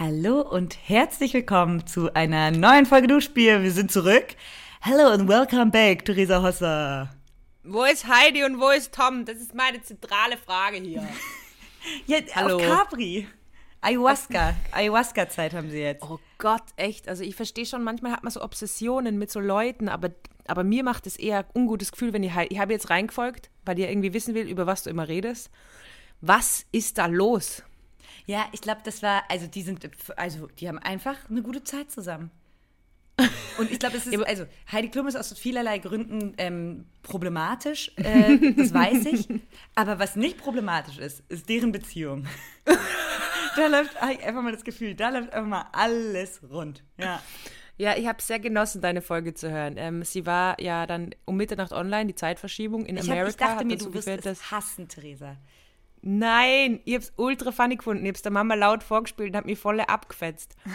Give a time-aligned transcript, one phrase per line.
[0.00, 3.62] Hallo und herzlich willkommen zu einer neuen Folge Duschbier.
[3.62, 4.28] Wir sind zurück.
[4.80, 7.14] Hello and welcome back, Theresa Hosser.
[7.64, 9.26] Wo ist Heidi und wo ist Tom?
[9.26, 11.06] Das ist meine zentrale Frage hier.
[12.06, 12.56] ja, Hallo.
[12.56, 13.28] auf Capri.
[13.82, 14.56] Ayahuasca.
[14.72, 16.02] Ayahuasca-Zeit haben sie jetzt.
[16.02, 17.06] Oh Gott, echt.
[17.06, 20.12] Also ich verstehe schon, manchmal hat man so Obsessionen mit so Leuten, aber,
[20.46, 23.78] aber mir macht es eher ungutes Gefühl, wenn ich halt, ich habe jetzt reingefolgt, weil
[23.78, 25.50] ihr irgendwie wissen will, über was du immer redest.
[26.22, 27.62] Was ist da los?
[28.26, 31.90] Ja, ich glaube, das war, also die sind, also die haben einfach eine gute Zeit
[31.90, 32.30] zusammen.
[33.58, 38.52] Und ich glaube, es ist, also Heidi Klum ist aus vielerlei Gründen ähm, problematisch, äh,
[38.56, 39.28] das weiß ich.
[39.74, 42.26] Aber was nicht problematisch ist, ist deren Beziehung.
[43.56, 46.82] da läuft einfach mal das Gefühl, da läuft einfach mal alles rund.
[46.98, 47.20] Ja.
[47.76, 49.76] Ja, ich habe sehr genossen, deine Folge zu hören.
[49.78, 53.22] Ähm, sie war ja dann um Mitternacht online, die Zeitverschiebung in ich Amerika.
[53.22, 55.38] Hab, ich dachte mir, du wirst es hassen, Theresa.
[56.02, 58.04] Nein, ich hab's ultra funny gefunden.
[58.04, 60.56] Ich hab's der Mama laut vorgespielt und hab mich voll abgefetzt.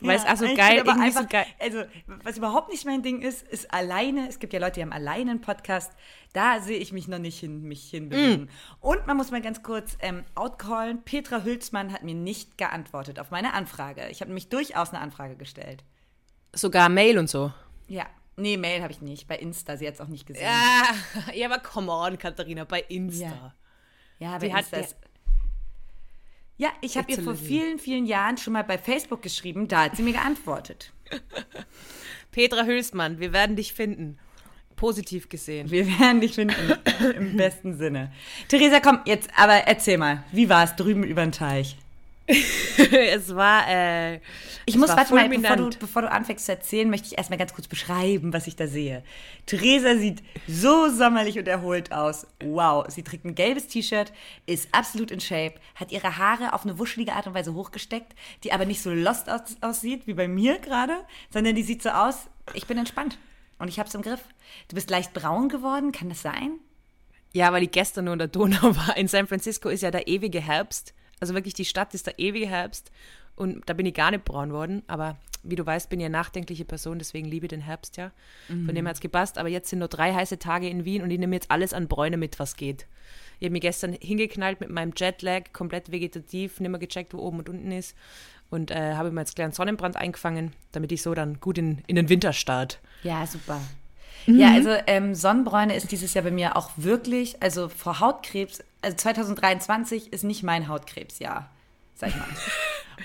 [0.00, 1.46] Weil ja, es also geil, irgendwie einfach, so geil.
[1.58, 1.84] Also,
[2.24, 4.28] was überhaupt nicht mein Ding ist, ist alleine.
[4.28, 5.92] Es gibt ja Leute, die haben alleine einen Podcast.
[6.32, 8.44] Da sehe ich mich noch nicht hin, mich hinbewegen.
[8.44, 8.48] Mm.
[8.80, 11.02] Und man muss mal ganz kurz ähm, outcallen.
[11.04, 14.08] Petra Hülsmann hat mir nicht geantwortet auf meine Anfrage.
[14.10, 15.84] Ich habe nämlich durchaus eine Anfrage gestellt.
[16.52, 17.52] Sogar Mail und so.
[17.88, 18.06] Ja.
[18.36, 19.28] Nee, Mail habe ich nicht.
[19.28, 19.76] Bei Insta.
[19.76, 20.44] Sie hat es auch nicht gesehen.
[20.44, 20.82] Ja,
[21.34, 23.24] ja, aber come on, Katharina, bei Insta.
[23.24, 23.54] Ja.
[24.22, 24.94] Ja, die hat das.
[26.56, 29.96] Ja, ich habe ihr vor vielen, vielen Jahren schon mal bei Facebook geschrieben, da hat
[29.96, 30.92] sie mir geantwortet.
[32.30, 34.18] Petra Hülsmann, wir werden dich finden.
[34.76, 35.72] Positiv gesehen.
[35.72, 36.54] Wir werden dich finden,
[37.16, 38.12] im besten Sinne.
[38.46, 41.76] Theresa, komm, jetzt aber erzähl mal, wie war es drüben über den Teich?
[43.12, 43.68] es war.
[43.68, 44.20] Äh,
[44.64, 47.52] ich muss, warte mal, bevor du, bevor du anfängst zu erzählen, möchte ich erstmal ganz
[47.52, 49.02] kurz beschreiben, was ich da sehe.
[49.46, 52.26] Theresa sieht so sommerlich und erholt aus.
[52.42, 52.86] Wow.
[52.88, 54.12] Sie trägt ein gelbes T-Shirt,
[54.46, 58.52] ist absolut in Shape, hat ihre Haare auf eine wuschelige Art und Weise hochgesteckt, die
[58.52, 60.94] aber nicht so lost aus, aussieht wie bei mir gerade,
[61.30, 63.18] sondern die sieht so aus, ich bin entspannt
[63.58, 64.22] und ich hab's im Griff.
[64.68, 66.58] Du bist leicht braun geworden, kann das sein?
[67.32, 68.96] Ja, weil ich gestern nur in der Donau war.
[68.96, 70.94] In San Francisco ist ja der ewige Herbst.
[71.22, 72.90] Also wirklich, die Stadt ist der ewige Herbst.
[73.36, 74.82] Und da bin ich gar nicht braun worden.
[74.88, 78.10] Aber wie du weißt, bin ich eine nachdenkliche Person, deswegen liebe ich den Herbst ja.
[78.48, 78.66] Mhm.
[78.66, 79.38] Von dem hat es gepasst.
[79.38, 81.86] Aber jetzt sind nur drei heiße Tage in Wien und ich nehme jetzt alles an
[81.86, 82.88] Bräune mit, was geht.
[83.38, 87.38] Ich habe mich gestern hingeknallt mit meinem Jetlag, komplett vegetativ, nicht mehr gecheckt, wo oben
[87.38, 87.96] und unten ist.
[88.50, 91.94] Und äh, habe mir jetzt kleinen Sonnenbrand eingefangen, damit ich so dann gut in, in
[91.94, 92.80] den Winter start.
[93.04, 93.60] Ja, super.
[94.26, 94.40] Mhm.
[94.40, 98.96] Ja, also ähm, Sonnenbräune ist dieses Jahr bei mir auch wirklich, also vor Hautkrebs also
[98.96, 101.50] 2023 ist nicht mein Hautkrebsjahr,
[101.94, 102.28] sag ich mal.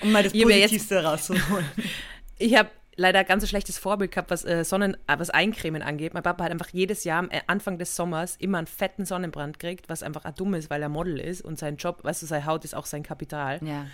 [0.00, 1.64] Um mal das Positivste jetzt, rauszuholen.
[2.40, 6.14] Ich habe leider ganz ein schlechtes Vorbild gehabt, was äh, Sonnen, äh, was Eincremen angeht.
[6.14, 9.58] Mein Papa hat einfach jedes Jahr am äh, Anfang des Sommers immer einen fetten Sonnenbrand
[9.58, 12.46] gekriegt, was einfach dumm ist, weil er Model ist und sein Job, weißt du, seine
[12.46, 13.60] Haut ist auch sein Kapital.
[13.64, 13.86] Ja.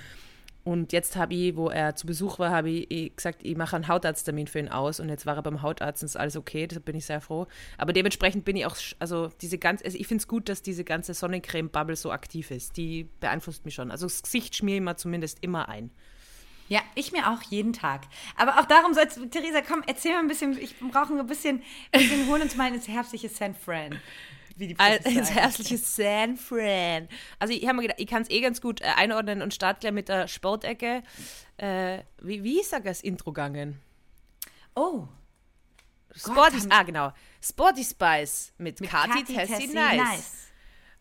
[0.65, 3.87] Und jetzt habe ich, wo er zu Besuch war, habe ich gesagt, ich mache einen
[3.87, 4.99] Hautarzttermin für ihn aus.
[4.99, 7.47] Und jetzt war er beim Hautarzt und ist alles okay, deshalb bin ich sehr froh.
[7.77, 10.83] Aber dementsprechend bin ich auch, also diese ganze, also ich finde es gut, dass diese
[10.83, 12.79] ganze Sonnencreme-Bubble so aktiv ist.
[12.79, 13.91] Die beeinflusst mich schon.
[13.91, 15.91] Also das Gesicht schmiere ich mir zumindest immer ein.
[16.69, 18.01] Ja, ich mir auch jeden Tag.
[18.37, 21.63] Aber auch darum sollst du, Theresa, komm, erzähl mal ein bisschen, ich brauche ein bisschen,
[21.93, 24.01] wir holen uns mal ins herbstliche San Fran
[24.57, 27.09] wie die Profis Ins herzliche San Fran.
[27.39, 29.81] Also ich habe mir gedacht, ich kann es eh ganz gut äh, einordnen und starte
[29.81, 31.03] gleich mit der Sportecke.
[31.57, 33.81] Äh, wie, wie ist das Intro gegangen?
[34.75, 35.07] Oh.
[36.17, 37.13] Sporty, Gott, ah genau.
[37.43, 39.97] Sporty Spice mit, mit Kati, Tessie, Tessie nice.
[39.97, 40.33] nice.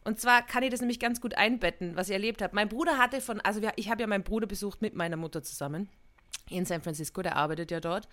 [0.03, 2.55] Und zwar kann ich das nämlich ganz gut einbetten, was ich erlebt habe.
[2.55, 5.89] Mein Bruder hatte von, also ich habe ja meinen Bruder besucht mit meiner Mutter zusammen
[6.49, 8.07] in San Francisco, der arbeitet ja dort.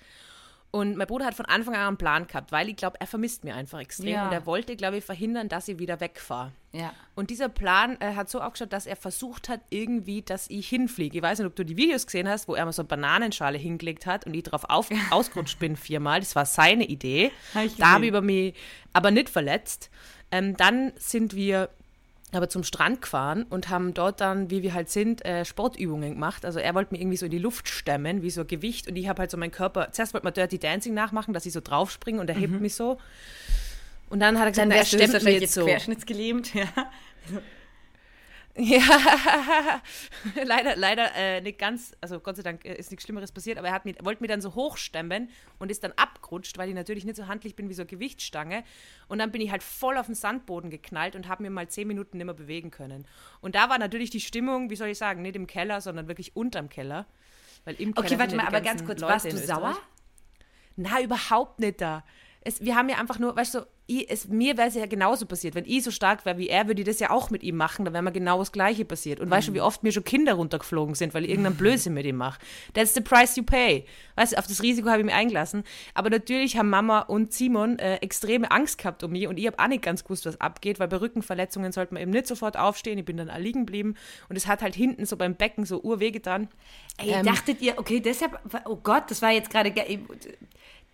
[0.73, 3.43] Und mein Bruder hat von Anfang an einen Plan gehabt, weil ich glaube, er vermisst
[3.43, 4.09] mir einfach extrem.
[4.09, 4.27] Ja.
[4.27, 6.53] Und er wollte, glaube ich, verhindern, dass ich wieder wegfahre.
[6.73, 6.93] Ja.
[7.17, 11.19] Und dieser Plan äh, hat so aufgeschaut, dass er versucht hat, irgendwie, dass ich hinfliege.
[11.19, 13.59] Ich weiß nicht, ob du die Videos gesehen hast, wo er mal so eine Bananenschale
[13.59, 16.21] hingelegt hat und ich darauf auf, ausgerutscht bin viermal.
[16.21, 17.33] Das war seine Idee.
[17.53, 18.55] Hab da habe ich über mich
[18.93, 19.91] aber nicht verletzt.
[20.31, 21.71] Ähm, dann sind wir
[22.33, 26.45] aber zum Strand gefahren und haben dort dann, wie wir halt sind, äh, Sportübungen gemacht.
[26.45, 28.89] Also er wollte mir irgendwie so in die Luft stemmen, wie so Gewicht.
[28.89, 31.53] Und ich habe halt so meinen Körper, zuerst wollte man Dirty Dancing nachmachen, dass ich
[31.53, 32.41] so draufspringe und er mhm.
[32.41, 32.99] hebt mich so.
[34.09, 35.65] Und dann hat er gesagt, dann er stemmt mich jetzt so.
[35.65, 36.67] querschnittsgelähmt, ja.
[38.61, 39.81] Ja,
[40.45, 43.69] leider, leider äh, nicht ganz, also Gott sei Dank äh, ist nichts Schlimmeres passiert, aber
[43.69, 47.05] er hat mich, wollte mir dann so hochstemmen und ist dann abgerutscht, weil ich natürlich
[47.05, 48.63] nicht so handlich bin wie so eine Gewichtsstange.
[49.09, 51.89] Und dann bin ich halt voll auf den Sandboden geknallt und habe mir mal zehn
[51.89, 53.07] Minuten nicht mehr bewegen können.
[53.41, 56.37] Und da war natürlich die Stimmung, wie soll ich sagen, nicht im Keller, sondern wirklich
[56.37, 57.07] unterm Keller.
[57.65, 59.77] Weil im okay, Keller warte mal, aber ganz kurz, Leute warst du sauer?
[60.77, 62.05] Na, überhaupt nicht da.
[62.43, 65.27] Es, wir haben ja einfach nur, weißt du, ich, es, mir wäre es ja genauso
[65.27, 65.55] passiert.
[65.55, 67.85] Wenn ich so stark wäre wie er, würde ich das ja auch mit ihm machen,
[67.85, 69.19] dann wäre mir genau das Gleiche passiert.
[69.19, 69.33] Und mhm.
[69.33, 72.17] weißt du, wie oft mir schon Kinder runtergeflogen sind, weil ich irgendeinen Blödsinn mit ihm
[72.17, 72.41] mache?
[72.73, 73.85] That's the price you pay.
[74.15, 75.65] Weißt du, auf das Risiko habe ich mich eingelassen.
[75.95, 79.59] Aber natürlich haben Mama und Simon äh, extreme Angst gehabt um mich und ich habe
[79.59, 82.99] auch nicht ganz gewusst, was abgeht, weil bei Rückenverletzungen sollte man eben nicht sofort aufstehen.
[82.99, 83.97] Ich bin dann liegen geblieben
[84.29, 86.49] und es hat halt hinten so beim Becken so urweh getan.
[86.99, 89.73] Ey, ähm, dachtet ihr, okay, deshalb, oh Gott, das war jetzt gerade,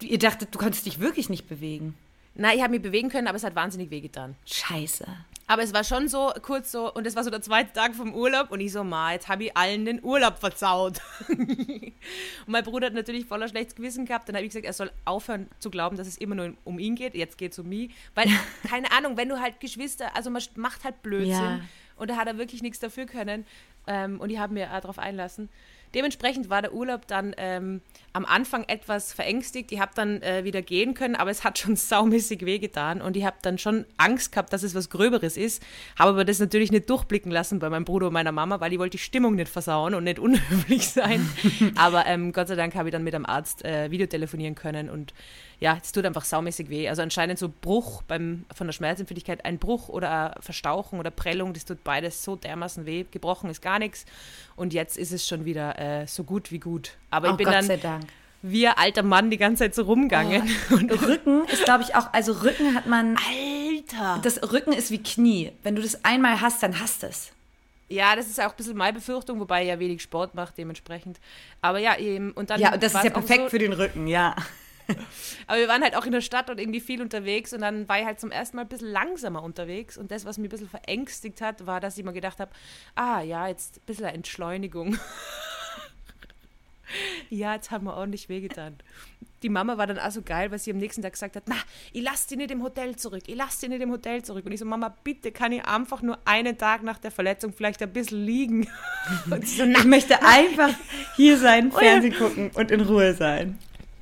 [0.03, 1.95] ihr dachtet, du konntest dich wirklich nicht bewegen.
[2.39, 4.37] Nein, ich habe mich bewegen können, aber es hat wahnsinnig wehgetan.
[4.45, 5.07] Scheiße.
[5.49, 8.15] Aber es war schon so kurz so, und es war so der zweite Tag vom
[8.15, 11.01] Urlaub und ich so, ma, jetzt habe ich allen den Urlaub verzaut.
[11.29, 11.95] und
[12.47, 14.29] mein Bruder hat natürlich voller schlechtes Gewissen gehabt.
[14.29, 16.97] Dann habe ich gesagt, er soll aufhören zu glauben, dass es immer nur um ihn
[16.97, 17.15] geht.
[17.15, 17.95] Jetzt geht es um mich.
[18.15, 18.27] Weil,
[18.69, 21.31] keine Ahnung, wenn du halt Geschwister, also man macht halt Blödsinn.
[21.31, 21.61] Ja.
[21.95, 23.47] Und da hat er wirklich nichts dafür können.
[23.87, 25.49] Ähm, und ich habe mir darauf einlassen.
[25.97, 27.81] Dementsprechend war der Urlaub dann ähm,
[28.13, 29.73] am Anfang etwas verängstigt.
[29.73, 33.25] Ich habe dann äh, wieder gehen können, aber es hat schon saumäßig wehgetan und ich
[33.25, 35.63] habe dann schon Angst gehabt, dass es was Gröberes ist.
[35.99, 38.79] Habe aber das natürlich nicht durchblicken lassen bei meinem Bruder und meiner Mama, weil ich
[38.79, 41.27] wollte die Stimmung nicht versauen und nicht unhöflich sein.
[41.77, 45.15] aber ähm, Gott sei Dank habe ich dann mit dem Arzt äh, Videotelefonieren können und
[45.59, 46.89] ja, es tut einfach saumäßig weh.
[46.89, 51.65] Also anscheinend so Bruch beim, von der Schmerzempfindlichkeit, ein Bruch oder Verstauchung oder Prellung, das
[51.65, 53.05] tut beides so dermaßen weh.
[53.11, 54.05] Gebrochen ist gar nichts.
[54.55, 56.93] Und jetzt ist es schon wieder äh, so gut wie gut.
[57.11, 57.81] Aber oh, ich bin Gott dann.
[57.81, 58.07] Dank
[58.43, 60.49] wie alter Mann die ganze Zeit so rumgegangen.
[60.71, 60.75] Oh.
[60.77, 63.17] Und Rücken ist, glaube ich, auch, also Rücken hat man.
[63.17, 64.21] Alter!
[64.23, 65.53] Das Rücken ist wie Knie.
[65.63, 67.33] Wenn du das einmal hast, dann hast es.
[67.89, 71.19] Ja, das ist auch ein bisschen meine Befürchtung, wobei er ja wenig Sport macht, dementsprechend.
[71.61, 72.33] Aber ja, eben.
[72.33, 74.35] Und dann ja, und das ist ja perfekt so, für den Rücken, ja.
[75.47, 77.99] Aber wir waren halt auch in der Stadt und irgendwie viel unterwegs und dann war
[77.99, 80.69] ich halt zum ersten Mal ein bisschen langsamer unterwegs und das, was mich ein bisschen
[80.69, 82.51] verängstigt hat, war, dass ich mir gedacht habe,
[82.95, 84.99] ah ja, jetzt ein bisschen Entschleunigung.
[87.31, 88.77] ja, jetzt haben wir ordentlich wehgetan.
[89.43, 91.57] Die Mama war dann auch so geil, weil sie am nächsten Tag gesagt hat, na,
[91.93, 94.47] ich lasse die nicht im Hotel zurück, ich lasse die nicht im Hotel zurück.
[94.47, 97.83] Und ich so, Mama, bitte kann ich einfach nur einen Tag nach der Verletzung vielleicht
[97.83, 98.69] ein bisschen liegen.
[99.31, 100.71] Und sie so, na, ich möchte einfach
[101.17, 103.59] hier sein, Fernsehen gucken und in Ruhe sein.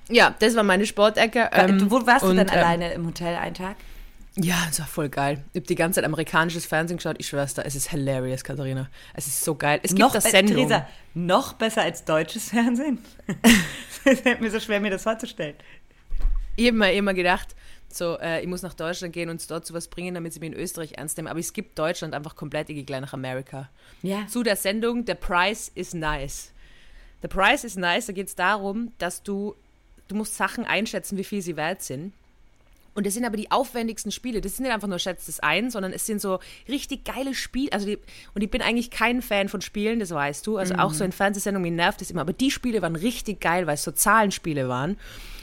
[0.09, 1.49] Ja, das war meine Sportecke.
[1.53, 3.77] Ähm, Wo warst und, du dann ähm, alleine im Hotel einen Tag?
[4.37, 5.45] Ja, das war voll geil.
[5.53, 7.17] Ich habe die ganze Zeit amerikanisches Fernsehen geschaut.
[7.19, 8.89] Ich schwör's da, es ist hilarious, Katharina.
[9.15, 9.79] Es ist so geil.
[9.83, 10.57] Es gibt noch das Sendung.
[10.57, 12.99] Theresa, noch besser als deutsches Fernsehen?
[14.07, 15.55] Es fällt mir so schwer, mir das vorzustellen.
[16.57, 17.57] Ich habe mir immer gedacht,
[17.89, 20.53] so, äh, ich muss nach Deutschland gehen und dort zu was bringen, damit sie mich
[20.53, 21.29] in Österreich ernst nehmen.
[21.29, 23.71] Aber es gibt Deutschland einfach komplett, ich gehe gleich nach Amerika.
[24.03, 24.27] Ja.
[24.27, 26.53] Zu der Sendung The Price is Nice.
[27.23, 29.57] The Price is Nice, da geht es darum, dass du
[30.15, 32.13] du musst Sachen einschätzen, wie viel sie wert sind.
[32.95, 34.41] Und das sind aber die aufwendigsten Spiele.
[34.41, 36.39] Das sind nicht einfach nur schätzt es ein, sondern es sind so
[36.69, 37.73] richtig geile Spiele.
[37.73, 37.99] Also die,
[38.35, 40.59] und ich bin eigentlich kein Fan von Spielen, das weißt du.
[40.59, 40.81] Also mhm.
[40.81, 42.21] auch so in Fernsehsendungen, mir nervt das immer.
[42.21, 44.97] Aber die Spiele waren richtig geil, weil es so Zahlenspiele waren.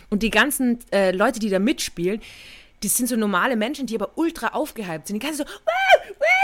[0.10, 2.22] Und die ganzen äh, Leute, die da mitspielen,
[2.84, 5.22] das sind so normale Menschen, die aber ultra aufgehypt sind.
[5.22, 6.14] Die ganzen so, Wah!
[6.20, 6.41] Wah!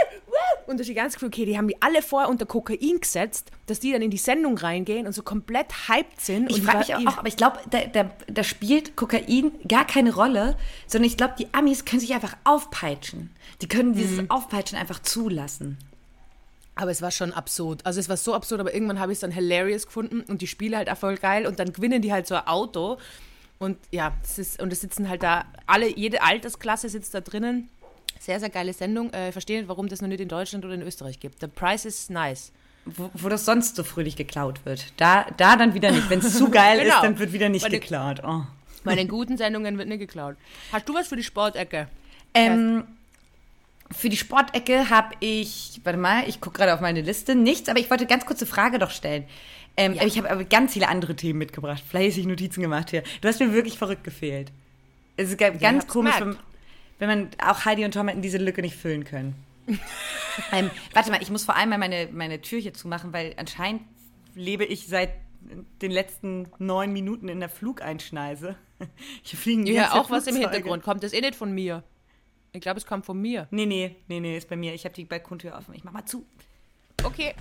[0.68, 3.92] Und die ganze Crew, okay, die haben die alle vorher unter Kokain gesetzt, dass die
[3.92, 6.52] dann in die Sendung reingehen und so komplett hyped sind.
[6.52, 10.58] Ich frage mich auch, aber ich glaube, da, da, da, spielt Kokain gar keine Rolle,
[10.86, 13.31] sondern ich glaube, die Amis können sich einfach aufpeitschen.
[13.62, 14.30] Die können dieses mhm.
[14.30, 15.78] Aufpeitschen einfach zulassen.
[16.75, 17.86] Aber es war schon absurd.
[17.86, 20.48] Also es war so absurd, aber irgendwann habe ich es dann hilarious gefunden und die
[20.48, 22.98] Spiele halt auch voll geil und dann gewinnen die halt so ein Auto
[23.60, 27.70] und ja, es ist, und es sitzen halt da alle, jede Altersklasse sitzt da drinnen
[28.19, 29.12] sehr, sehr geile Sendung.
[29.13, 31.39] Äh, verstehe nicht, warum das noch nicht in Deutschland oder in Österreich gibt.
[31.41, 32.51] The Price is nice.
[32.86, 34.93] Wo, wo das sonst so fröhlich geklaut wird.
[34.97, 36.09] Da, da dann wieder nicht.
[36.09, 36.95] Wenn es zu geil genau.
[36.95, 38.21] ist, dann wird wieder nicht meine, geklaut.
[38.25, 38.43] Oh.
[38.83, 40.38] Bei guten Sendungen wird nicht geklaut.
[40.71, 41.88] Hast du was für die Sportecke?
[42.33, 42.86] Ähm,
[43.91, 47.79] für die Sportecke habe ich, warte mal, ich gucke gerade auf meine Liste, nichts, aber
[47.79, 49.25] ich wollte ganz kurze Frage doch stellen.
[49.75, 50.03] Ähm, ja.
[50.03, 53.03] Ich habe aber ganz viele andere Themen mitgebracht, fleißig Notizen gemacht hier.
[53.21, 54.51] Du hast mir wirklich verrückt gefehlt.
[55.17, 56.38] Es ist ganz ja, komisch, wenn,
[57.00, 59.36] wenn man auch Heidi und Tom hätten diese Lücke nicht füllen können.
[60.51, 63.84] ähm, warte mal, ich muss vor allem mal meine, meine Tür hier zumachen, weil anscheinend
[64.34, 65.12] lebe ich seit
[65.82, 68.56] den letzten neun Minuten in der Flugeinschneise.
[69.24, 70.84] Hier fliegen Ja, auch was im Hintergrund.
[70.84, 71.84] Kommt das eh nicht von mir?
[72.54, 73.48] Ich glaube, es kommt von mir.
[73.51, 74.74] Nee, nee, nee, nee, ist bei mir.
[74.74, 75.74] Ich habe die Balkontür offen.
[75.74, 76.25] Ich mach mal zu.
[77.04, 77.34] Okay.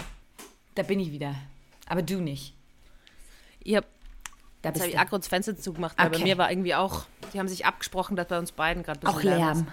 [0.74, 1.34] Da bin ich wieder.
[1.86, 2.54] Aber du nicht.
[3.60, 3.86] Ich habe
[4.62, 6.08] da Jetzt habe ich Akro das Fenster zugemacht, okay.
[6.10, 9.22] bei mir war irgendwie auch, die haben sich abgesprochen, dass bei uns beiden gerade Auch
[9.22, 9.66] Lärm.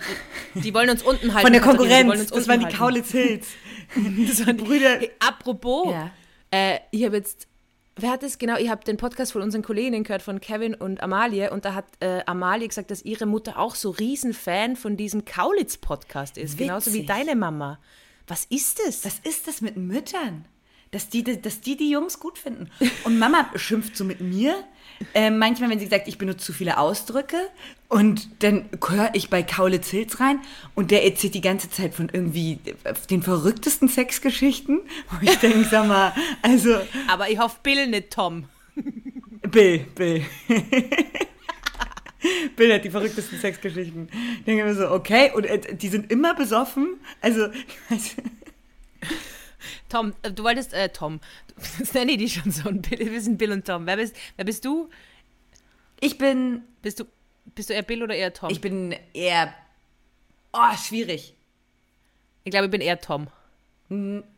[0.55, 1.45] Die, die, wollen uns unten halten.
[1.45, 3.48] Von der Konkurrenz, das waren die Kaulitz Hills.
[4.27, 5.00] das waren die Brüder.
[5.00, 6.12] Hey, apropos, ja.
[6.51, 7.48] äh, ich habe jetzt,
[7.95, 11.01] wer hat das genau, ich habe den Podcast von unseren Kolleginnen gehört, von Kevin und
[11.01, 15.25] Amalie und da hat äh, Amalie gesagt, dass ihre Mutter auch so Riesenfan von diesem
[15.25, 16.67] Kaulitz-Podcast ist, Witzig.
[16.67, 17.79] genauso wie deine Mama.
[18.27, 19.03] Was ist das?
[19.05, 20.45] Was ist das mit Müttern?
[20.93, 22.69] dass die, dass die die Jungs gut finden.
[23.03, 24.63] Und Mama schimpft so mit mir.
[25.14, 27.38] Äh, manchmal, wenn sie sagt, ich benutze zu viele Ausdrücke.
[27.90, 30.40] Und dann höre ich bei Kaulitz Hills rein
[30.74, 32.60] und der erzählt die ganze Zeit von irgendwie
[33.10, 34.82] den verrücktesten Sexgeschichten.
[35.12, 36.76] Wo ich denke, sag mal, also.
[37.08, 38.46] Aber ich hoffe, Bill nicht Tom.
[39.52, 40.26] Bill, Bill.
[42.56, 44.10] Bill hat die verrücktesten Sexgeschichten.
[44.40, 46.96] Ich denke mir so, okay, und äh, die sind immer besoffen.
[47.22, 48.16] Also, ich weiß.
[49.89, 51.20] Tom, äh, du wolltest, äh, Tom,
[51.79, 53.86] das nenne ich die schon so, wir sind Bill und Tom.
[53.86, 54.89] Wer bist, wer bist du?
[56.00, 56.63] Ich bin.
[56.82, 57.05] Bist du,
[57.55, 58.50] bist du eher Bill oder eher Tom?
[58.50, 59.53] Ich bin eher.
[60.51, 61.34] Oh, schwierig.
[62.43, 63.27] Ich glaube, ich bin eher Tom.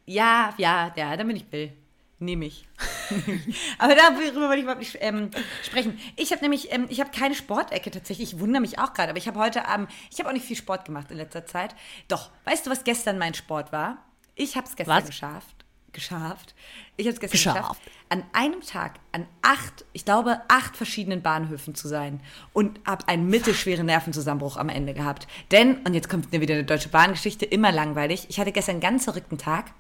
[0.06, 1.72] Ja, ja, ja, dann bin ich Bill.
[2.20, 2.68] Nehme ich.
[3.78, 5.32] Aber darüber wollte ich überhaupt nicht ähm,
[5.64, 6.00] sprechen.
[6.16, 8.34] Ich habe nämlich, ähm, ich habe keine Sportecke tatsächlich.
[8.34, 10.56] Ich wundere mich auch gerade, aber ich habe heute Abend, ich habe auch nicht viel
[10.56, 11.76] Sport gemacht in letzter Zeit.
[12.08, 14.05] Doch, weißt du, was gestern mein Sport war?
[14.36, 15.06] Ich habe es gestern was?
[15.06, 15.56] geschafft.
[15.92, 16.54] Geschafft.
[16.98, 17.58] Ich habe es gestern geschafft.
[17.58, 17.82] geschafft.
[18.10, 22.20] An einem Tag an acht, ich glaube, acht verschiedenen Bahnhöfen zu sein
[22.52, 25.28] und habe einen mittelschweren Nervenzusammenbruch am Ende gehabt.
[25.52, 28.26] Denn, und jetzt kommt wieder eine deutsche Bahngeschichte, immer langweilig.
[28.30, 29.72] Ich hatte gestern einen ganz verrückten Tag,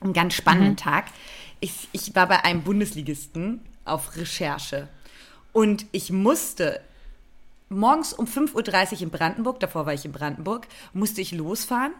[0.00, 0.78] einen ganz spannenden mhm.
[0.78, 1.06] Tag.
[1.60, 4.88] Ich, ich war bei einem Bundesligisten auf Recherche
[5.52, 6.80] und ich musste
[7.68, 11.92] morgens um 5.30 Uhr in Brandenburg, davor war ich in Brandenburg, musste ich losfahren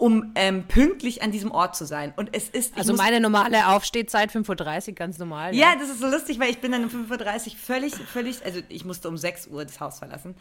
[0.00, 2.14] um ähm, pünktlich an diesem Ort zu sein.
[2.16, 2.76] Und es ist.
[2.76, 5.54] Also meine normale Aufstehzeit 5.30 Uhr, ganz normal.
[5.54, 5.72] Ja.
[5.72, 8.60] ja, das ist so lustig, weil ich bin dann um 5.30 Uhr völlig, völlig, also
[8.68, 10.34] ich musste um 6 Uhr das Haus verlassen.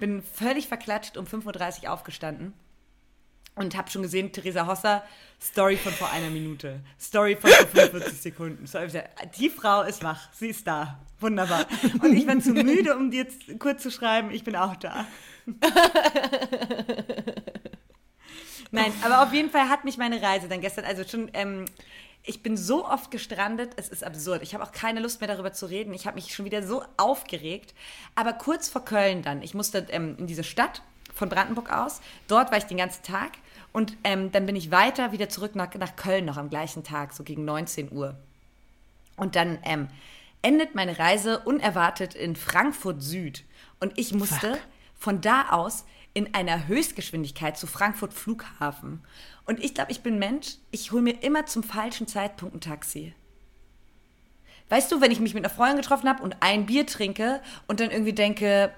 [0.00, 2.52] Bin völlig verklatscht um 5.30 Uhr aufgestanden
[3.54, 5.04] und habe schon gesehen, Theresa Hosser,
[5.40, 6.80] Story von vor einer Minute.
[7.00, 8.64] Story von vor 45 Sekunden.
[9.38, 10.98] Die Frau ist wach, sie ist da.
[11.20, 11.66] Wunderbar.
[12.02, 15.06] Und ich war zu müde, um dir jetzt kurz zu schreiben, ich bin auch da.
[18.74, 21.64] Nein, aber auf jeden Fall hat mich meine Reise dann gestern, also schon, ähm,
[22.24, 24.42] ich bin so oft gestrandet, es ist absurd.
[24.42, 25.92] Ich habe auch keine Lust mehr darüber zu reden.
[25.92, 27.74] Ich habe mich schon wieder so aufgeregt.
[28.14, 30.82] Aber kurz vor Köln dann, ich musste ähm, in diese Stadt
[31.14, 32.00] von Brandenburg aus.
[32.26, 33.32] Dort war ich den ganzen Tag.
[33.72, 37.12] Und ähm, dann bin ich weiter wieder zurück nach, nach Köln noch am gleichen Tag,
[37.12, 38.16] so gegen 19 Uhr.
[39.16, 39.88] Und dann ähm,
[40.42, 43.44] endet meine Reise unerwartet in Frankfurt Süd.
[43.80, 44.60] Und ich musste Fuck.
[44.98, 49.04] von da aus in einer Höchstgeschwindigkeit zu Frankfurt Flughafen.
[49.46, 53.12] Und ich glaube, ich bin Mensch, ich hole mir immer zum falschen Zeitpunkt ein Taxi.
[54.70, 57.80] Weißt du, wenn ich mich mit einer Freundin getroffen habe und ein Bier trinke und
[57.80, 58.72] dann irgendwie denke,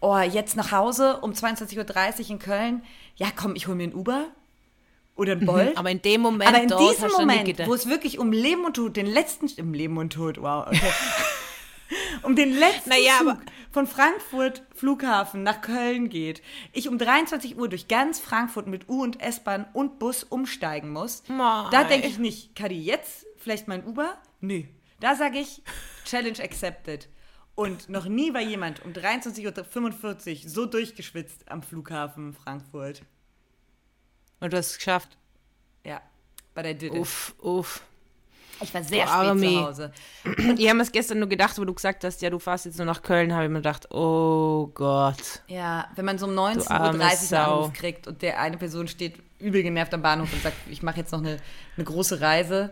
[0.00, 2.82] oh, jetzt nach Hause um 22.30 Uhr in Köln,
[3.16, 4.26] ja komm, ich hole mir ein Uber
[5.14, 5.76] oder ein mhm, Bolt.
[5.76, 8.96] Aber in dem Moment, aber in diesem Moment, wo es wirklich um Leben und Tod,
[8.96, 10.80] den letzten, im Leben und Tod, wow, okay.
[12.22, 13.38] um den letzten naja, Zug
[13.70, 19.02] von Frankfurt Flughafen nach Köln geht, ich um 23 Uhr durch ganz Frankfurt mit U-
[19.02, 21.68] und S-Bahn und Bus umsteigen muss, Mei.
[21.70, 24.16] da denke ich nicht, Kadi, jetzt vielleicht mein Uber?
[24.40, 24.64] Nö.
[25.00, 25.62] Da sage ich,
[26.04, 27.08] Challenge accepted.
[27.54, 33.02] Und noch nie war jemand um 23.45 Uhr so durchgeschwitzt am Flughafen Frankfurt.
[34.40, 35.18] Und du hast es geschafft?
[35.84, 36.00] Ja,
[36.54, 37.44] but I did uff, it.
[37.44, 37.82] Uff,
[38.62, 39.92] ich war sehr spät zu Hause.
[40.24, 42.78] Und ich habe es gestern nur gedacht, wo du gesagt hast, ja, du fährst jetzt
[42.78, 45.42] nur nach Köln, habe ich mir gedacht, oh Gott.
[45.48, 49.16] Ja, wenn man so um 19.30 Uhr einen Anruf kriegt und der eine Person steht
[49.38, 51.38] übel genervt am Bahnhof und sagt, ich mache jetzt noch eine,
[51.76, 52.70] eine große Reise,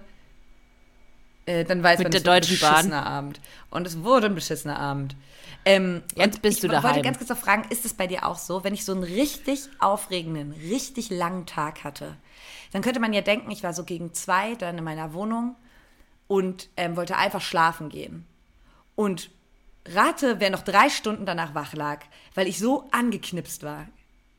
[1.47, 3.13] äh, dann weiß Mit man, der deutschen ein beschissener Bahn.
[3.13, 3.41] Abend.
[3.71, 5.17] Und es wurde ein beschissener Abend.
[5.65, 6.79] Ähm, Jetzt bist du daheim.
[6.79, 8.93] Ich wollte ganz kurz noch fragen, ist es bei dir auch so, wenn ich so
[8.93, 12.17] einen richtig aufregenden, richtig langen Tag hatte,
[12.73, 15.57] dann könnte man ja denken, ich war so gegen zwei dann in meiner Wohnung
[16.31, 18.25] und ähm, wollte einfach schlafen gehen.
[18.95, 19.33] Und
[19.85, 22.05] rate, wer noch drei Stunden danach wach lag,
[22.37, 23.89] weil ich so angeknipst war.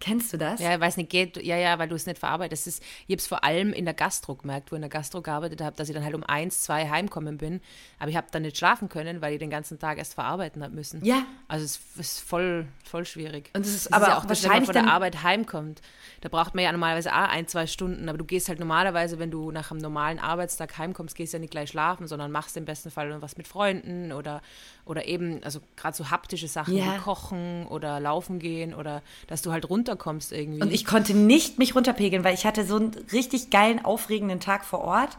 [0.01, 0.59] Kennst du das?
[0.59, 2.67] Ja, weiß nicht, geht, ja, ja, weil du es nicht verarbeitest.
[2.67, 5.61] ich habe es vor allem in der Gastro gemerkt, wo ich in der Gastro gearbeitet
[5.61, 7.61] habe, dass ich dann halt um eins, zwei heimkommen bin.
[7.99, 10.73] Aber ich habe dann nicht schlafen können, weil ich den ganzen Tag erst verarbeiten habe
[10.73, 11.05] müssen.
[11.05, 11.27] Ja.
[11.47, 13.51] Also es ist voll, voll schwierig.
[13.53, 15.81] Und es ist aber ist ja auch, dass, wenn man von der Arbeit heimkommt.
[16.21, 18.09] Da braucht man ja normalerweise auch ein, zwei Stunden.
[18.09, 21.51] Aber du gehst halt normalerweise, wenn du nach einem normalen Arbeitstag heimkommst, gehst ja nicht
[21.51, 24.41] gleich schlafen, sondern machst im besten Fall was mit Freunden oder,
[24.83, 26.95] oder eben, also gerade so haptische Sachen ja.
[26.95, 30.61] wie Kochen oder Laufen gehen oder dass du halt runterkommst irgendwie.
[30.61, 34.65] Und ich konnte nicht mich runterpegeln, weil ich hatte so einen richtig geilen, aufregenden Tag
[34.65, 35.17] vor Ort.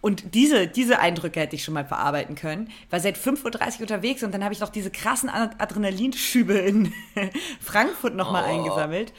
[0.00, 2.70] Und diese, diese Eindrücke hätte ich schon mal verarbeiten können.
[2.90, 6.92] War seit 5.30 Uhr unterwegs und dann habe ich noch diese krassen Adrenalinschübe in
[7.60, 8.52] Frankfurt nochmal oh.
[8.52, 9.12] eingesammelt.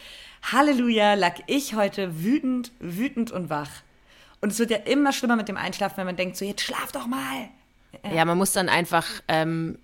[0.44, 3.70] Halleluja, lag ich heute wütend, wütend und wach.
[4.40, 6.92] Und es wird ja immer schlimmer mit dem Einschlafen, wenn man denkt, so jetzt schlaf
[6.92, 7.50] doch mal.
[8.04, 9.80] Ja, ja man muss dann einfach, ähm,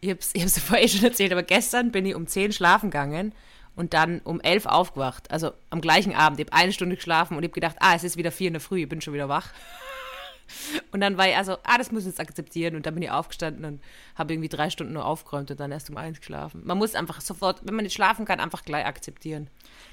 [0.00, 3.32] ich habe es ich vorher schon erzählt, aber gestern bin ich um 10 schlafen gegangen
[3.78, 5.30] und dann um 11 aufgewacht.
[5.30, 6.40] Also am gleichen Abend.
[6.40, 8.54] Ich habe eine Stunde geschlafen und ich habe gedacht, ah, es ist wieder 4 in
[8.54, 9.50] der Früh, ich bin schon wieder wach.
[10.92, 12.74] Und dann war ich also, ah, das muss ich jetzt akzeptieren.
[12.74, 13.82] Und dann bin ich aufgestanden und
[14.14, 16.62] habe irgendwie drei Stunden nur aufgeräumt und dann erst um eins geschlafen.
[16.64, 19.50] Man muss einfach sofort, wenn man nicht schlafen kann, einfach gleich akzeptieren.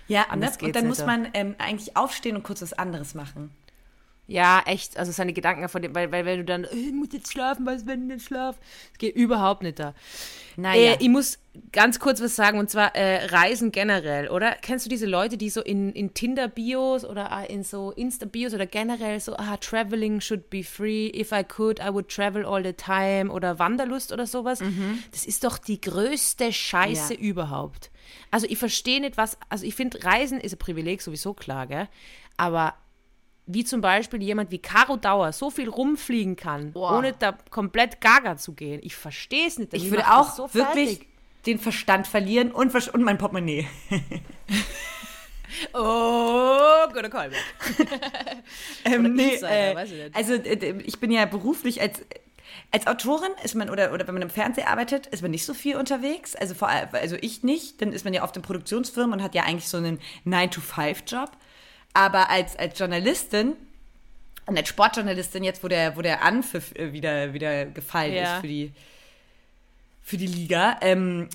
[0.08, 0.50] Ja, ne?
[0.62, 3.52] und dann muss man ähm, eigentlich aufstehen und kurz was anderes machen.
[4.28, 4.98] Ja, echt.
[4.98, 7.86] Also seine Gedanken von dem, weil, weil wenn du dann, ich muss jetzt schlafen, was
[7.86, 8.58] wenn ich nicht schlafe?
[8.90, 9.94] Das geht überhaupt nicht da.
[10.58, 10.94] Naja.
[10.94, 11.38] Äh, ich muss
[11.72, 14.56] ganz kurz was sagen, und zwar äh, Reisen generell, oder?
[14.62, 18.66] Kennst du diese Leute, die so in, in Tinder-Bios oder äh, in so Insta-Bios oder
[18.66, 22.74] generell so, ah, traveling should be free, if I could, I would travel all the
[22.74, 24.62] time oder Wanderlust oder sowas?
[24.62, 25.04] Mhm.
[25.12, 27.20] Das ist doch die größte Scheiße ja.
[27.20, 27.92] überhaupt.
[28.32, 31.88] Also ich verstehe nicht, was, also ich finde, Reisen ist ein Privileg, sowieso klar, gell?
[32.38, 32.74] Aber
[33.48, 36.98] wie zum Beispiel jemand wie Caro Dauer so viel rumfliegen kann, Boah.
[36.98, 38.80] ohne da komplett gaga zu gehen.
[38.84, 39.74] Ich verstehe es nicht.
[39.74, 41.08] Ich würde auch so wirklich fertig.
[41.46, 43.68] den Verstand verlieren und, und mein Portemonnaie.
[45.74, 47.40] oh, guter Callback.
[48.86, 49.76] ähm, nee, äh,
[50.14, 52.02] also äh, ich bin ja beruflich als
[52.72, 55.54] als Autorin ist man, oder, oder wenn man im Fernsehen arbeitet, ist man nicht so
[55.54, 56.36] viel unterwegs.
[56.36, 57.82] Also, vor, also ich nicht.
[57.82, 61.32] Dann ist man ja oft in Produktionsfirmen und hat ja eigentlich so einen 9-to-5-Job.
[61.96, 63.54] Aber als, als Journalistin
[64.46, 68.36] und als Sportjournalistin, jetzt wo der, wo der Anpfiff äh, wieder, wieder gefallen ja.
[68.36, 68.74] ist für die,
[70.04, 71.30] für die Liga, ähm,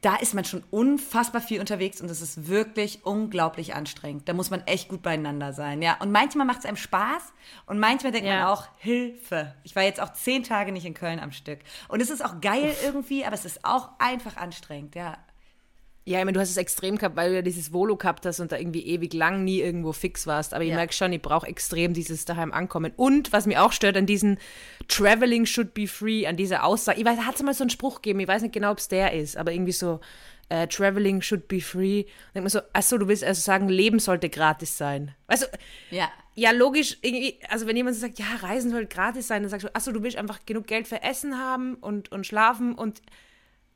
[0.00, 4.28] da ist man schon unfassbar viel unterwegs und es ist wirklich unglaublich anstrengend.
[4.28, 5.96] Da muss man echt gut beieinander sein, ja.
[6.00, 7.32] Und manchmal macht es einem Spaß
[7.66, 8.40] und manchmal denkt ja.
[8.40, 9.54] man auch, Hilfe.
[9.62, 11.60] Ich war jetzt auch zehn Tage nicht in Köln am Stück.
[11.86, 12.84] Und es ist auch geil Uff.
[12.84, 15.16] irgendwie, aber es ist auch einfach anstrengend, ja.
[16.04, 18.40] Ja, ich meine, du hast es extrem gehabt, weil du ja dieses Volo gehabt hast
[18.40, 20.52] und da irgendwie ewig lang nie irgendwo fix warst.
[20.52, 20.76] Aber ich ja.
[20.76, 22.92] merke schon, ich brauche extrem dieses daheim ankommen.
[22.96, 24.38] Und was mich auch stört an diesen
[24.88, 26.98] Traveling should be free, an dieser Aussage.
[26.98, 28.78] Ich weiß, da hat es mal so einen Spruch gegeben, ich weiß nicht genau, ob
[28.78, 30.00] es der ist, aber irgendwie so,
[30.52, 32.00] uh, Traveling should be free.
[32.00, 35.14] Und denke mir so, achso, du willst also sagen, Leben sollte gratis sein.
[35.26, 35.46] Also,
[35.90, 36.10] ja.
[36.34, 39.66] Ja, logisch, irgendwie, also wenn jemand so sagt, ja, Reisen soll gratis sein, dann sagst
[39.66, 43.02] du, achso, du willst einfach genug Geld für Essen haben und, und schlafen und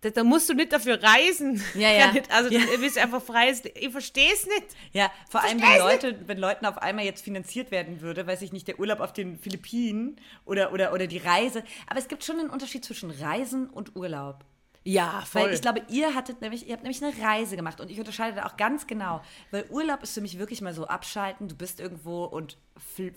[0.07, 1.63] da, da, musst du nicht dafür reisen.
[1.75, 2.13] Ja, ja.
[2.31, 2.61] Also ja.
[2.61, 3.53] du bist einfach frei.
[3.75, 4.67] Ich verstehe es nicht.
[4.93, 8.53] Ja, vor allem, wenn Leute, wenn Leuten auf einmal jetzt finanziert werden würde, weiß ich
[8.53, 11.63] nicht, der Urlaub auf den Philippinen oder, oder, oder die Reise.
[11.87, 14.45] Aber es gibt schon einen Unterschied zwischen Reisen und Urlaub.
[14.85, 15.43] Ja, voll.
[15.43, 18.37] Weil ich glaube, ihr hattet nämlich, ihr habt nämlich eine Reise gemacht und ich unterscheide
[18.37, 19.21] da auch ganz genau.
[19.51, 22.57] Weil Urlaub ist für mich wirklich mal so abschalten, du bist irgendwo und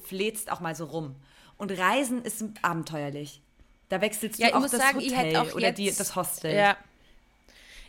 [0.04, 1.16] fläzt auch mal so rum.
[1.58, 3.44] Und Reisen ist abenteuerlich.
[3.90, 6.54] Da wechselst du ja, auch das sagen, Hotel auch oder die, das Hostel.
[6.54, 6.78] Ja.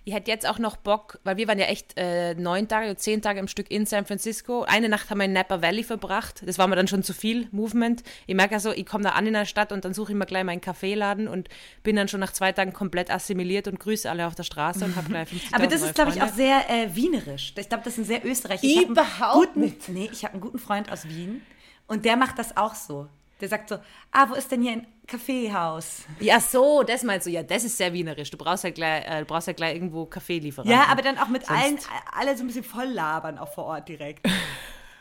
[0.04, 2.96] Ich hätte jetzt auch noch Bock, weil wir waren ja echt äh, neun Tage oder
[2.96, 4.62] zehn Tage im Stück in San Francisco.
[4.62, 6.42] Eine Nacht haben wir in Napa Valley verbracht.
[6.46, 8.02] Das war mir dann schon zu viel Movement.
[8.26, 10.24] Ich merke also, ich komme da an in der Stadt und dann suche ich mir
[10.24, 11.48] gleich meinen Kaffeeladen und
[11.82, 14.96] bin dann schon nach zwei Tagen komplett assimiliert und grüße alle auf der Straße und
[14.96, 17.52] habe gleich 50 Aber das ist, glaube ich, auch sehr äh, wienerisch.
[17.56, 18.82] Ich glaube, das ist ein sehr österreichisch.
[18.82, 19.88] Überhaupt nicht.
[19.90, 21.42] Nee, ich habe einen guten Freund aus Wien
[21.86, 23.06] und der macht das auch so.
[23.40, 23.76] Der sagt so,
[24.12, 26.04] ah, wo ist denn hier ein Kaffeehaus?
[26.20, 27.30] Ja, so, das meinst du.
[27.30, 28.30] Ja, das ist sehr wienerisch.
[28.30, 30.72] Du brauchst ja gleich, äh, du brauchst ja gleich irgendwo Kaffeelieferanten.
[30.72, 31.78] Ja, aber dann auch mit Sonst allen,
[32.12, 34.26] alle so ein bisschen voll labern auch vor Ort direkt.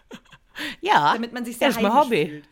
[0.82, 1.14] ja.
[1.14, 2.28] Damit man sich sehr das ist mein Hobby.
[2.28, 2.50] Fühlt.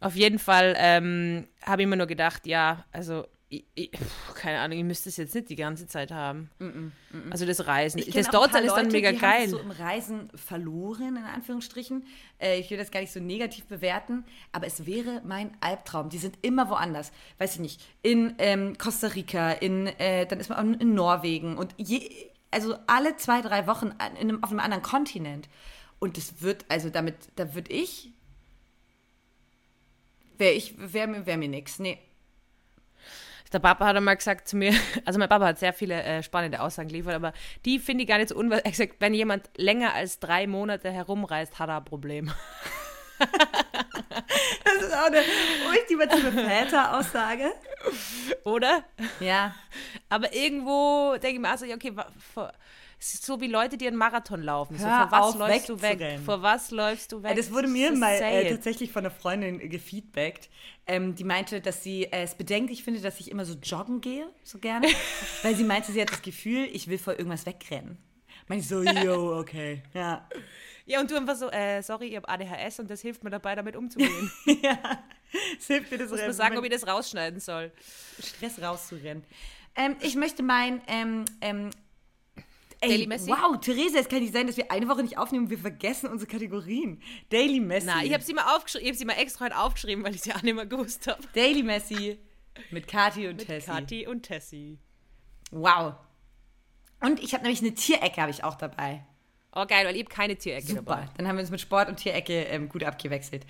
[0.00, 3.90] Auf jeden Fall ähm, habe ich mir nur gedacht, ja, also ich, ich,
[4.34, 6.50] keine Ahnung, ich müsste es jetzt nicht die ganze Zeit haben.
[6.58, 8.02] Mm -mm, mm also das Reisen.
[8.12, 9.46] Das dort ist dann mega die geil.
[9.46, 12.06] so im Reisen verloren, in Anführungsstrichen.
[12.38, 16.08] Äh, ich will das gar nicht so negativ bewerten, aber es wäre mein Albtraum.
[16.08, 17.12] Die sind immer woanders.
[17.36, 17.82] Weiß ich nicht.
[18.00, 22.08] In ähm, Costa Rica, in, äh, dann ist man in Norwegen und je,
[22.50, 25.50] also alle zwei, drei Wochen einem, auf einem anderen Kontinent.
[25.98, 28.12] Und das wird, also damit, da würde ich,
[30.38, 31.78] wäre ich, wäre wär mir nichts.
[31.78, 31.98] Nee.
[33.52, 34.72] Der Papa hat einmal gesagt zu mir,
[35.04, 37.32] also mein Papa hat sehr viele äh, spannende Aussagen geliefert, aber
[37.64, 38.58] die finde ich gar nicht so unwahr.
[38.58, 42.32] Er hat gesagt, wenn jemand länger als drei Monate herumreist, hat er ein Problem.
[44.64, 45.22] das ist auch eine
[45.68, 47.52] ultimative Väter-Aussage.
[48.44, 48.84] Oder?
[49.20, 49.54] Ja.
[50.08, 51.92] Aber irgendwo denke ich mir, also, okay,
[53.02, 54.78] es ist so wie Leute, die einen Marathon laufen.
[54.78, 56.20] So, vor was läufst du weg?
[56.24, 57.34] Vor was läufst du weg?
[57.34, 60.48] das wurde mir mal äh, tatsächlich von einer Freundin gefeedbackt.
[60.86, 64.30] Ähm, die meinte, dass sie äh, es bedenklich findet, dass ich immer so joggen gehe,
[64.44, 64.86] so gerne.
[65.42, 67.98] weil sie meinte, sie hat das Gefühl, ich will vor irgendwas wegrennen.
[68.46, 70.28] Meinte ich so, yo, okay, ja.
[70.86, 73.56] Ja, und du einfach so, äh, sorry, ich habe ADHS und das hilft mir dabei,
[73.56, 74.30] damit umzugehen.
[74.62, 74.78] ja,
[75.58, 76.10] es hilft mir das.
[76.10, 77.72] Muss man sagen, ob ich das rausschneiden soll.
[78.22, 79.24] Stress rauszurennen.
[79.74, 81.70] Ähm, ich möchte mein ähm, ähm,
[82.82, 83.30] Daily Messi?
[83.30, 86.08] Wow, Theresa, es kann nicht sein, dass wir eine Woche nicht aufnehmen und wir vergessen
[86.08, 87.00] unsere Kategorien.
[87.30, 87.86] Daily Messi.
[87.86, 90.22] Na, ich habe sie mal aufgeschrieben, ich habe sie mal extra heute aufgeschrieben, weil ich
[90.22, 91.22] sie auch nicht mehr gewusst habe.
[91.34, 92.18] Daily Messi
[92.70, 93.70] mit Kati und mit Tessie.
[93.70, 94.78] Kati und Tessie.
[95.50, 95.94] Wow.
[97.00, 99.04] Und ich habe nämlich eine Tierecke habe ich auch dabei.
[99.54, 100.82] Oh geil, weil ich habe keine Tierecke Super.
[100.82, 101.08] dabei.
[101.16, 103.44] Dann haben wir uns mit Sport und Tierecke ähm, gut abgewechselt.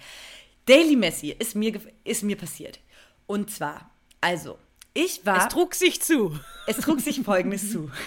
[0.66, 2.80] Daily Messi ist mir, ist mir passiert.
[3.26, 3.90] Und zwar,
[4.20, 4.58] also,
[4.94, 5.46] ich war.
[5.46, 6.38] Es trug sich zu.
[6.66, 7.90] Es trug sich folgendes zu.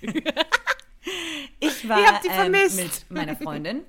[1.60, 3.82] ich war ähm, mit meiner Freundin.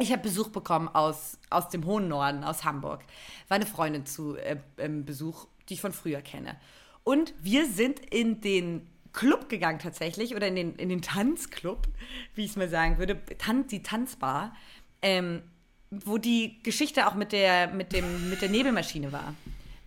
[0.00, 3.02] Ich habe Besuch bekommen aus, aus dem hohen Norden, aus Hamburg.
[3.48, 6.56] War eine Freundin zu äh, ähm, Besuch, die ich von früher kenne.
[7.02, 11.88] Und wir sind in den Club gegangen tatsächlich, oder in den, in den Tanzclub,
[12.34, 14.54] wie ich es mal sagen würde, Tan die Tanzbar,
[15.02, 15.42] ähm,
[15.90, 19.34] wo die Geschichte auch mit der, mit, dem, mit der Nebelmaschine war.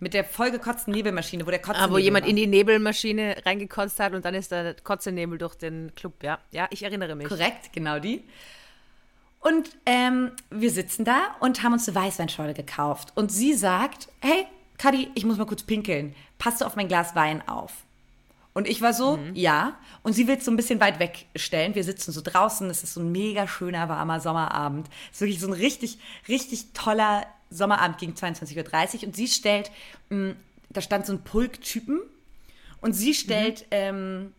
[0.02, 1.78] Mit der vollgekotzten Nebelmaschine, wo der Kotze.
[1.78, 2.30] Ah, wo jemand war.
[2.30, 6.40] in die Nebelmaschine reingekotzt hat und dann ist der Kotzenebel durch den Club, ja.
[6.50, 7.28] Ja, ich erinnere mich.
[7.28, 8.24] Korrekt, genau die.
[9.38, 13.12] Und ähm, wir sitzen da und haben uns eine Weißweinschorle gekauft.
[13.14, 16.16] Und sie sagt: Hey, Kadi, ich muss mal kurz pinkeln.
[16.38, 17.72] Passt du auf mein Glas Wein auf?
[18.54, 19.34] Und ich war so, mhm.
[19.34, 19.78] ja.
[20.02, 21.74] Und sie will es so ein bisschen weit wegstellen.
[21.74, 22.68] Wir sitzen so draußen.
[22.68, 24.88] Es ist so ein mega schöner, warmer Sommerabend.
[25.10, 29.06] Es ist wirklich so ein richtig, richtig toller Sommerabend gegen 22.30 Uhr.
[29.06, 29.70] Und sie stellt,
[30.10, 30.36] mh, mm,
[30.70, 32.00] da stand so ein Pulk-Typen.
[32.80, 33.66] Und sie stellt mhm.
[33.70, 34.32] ähm,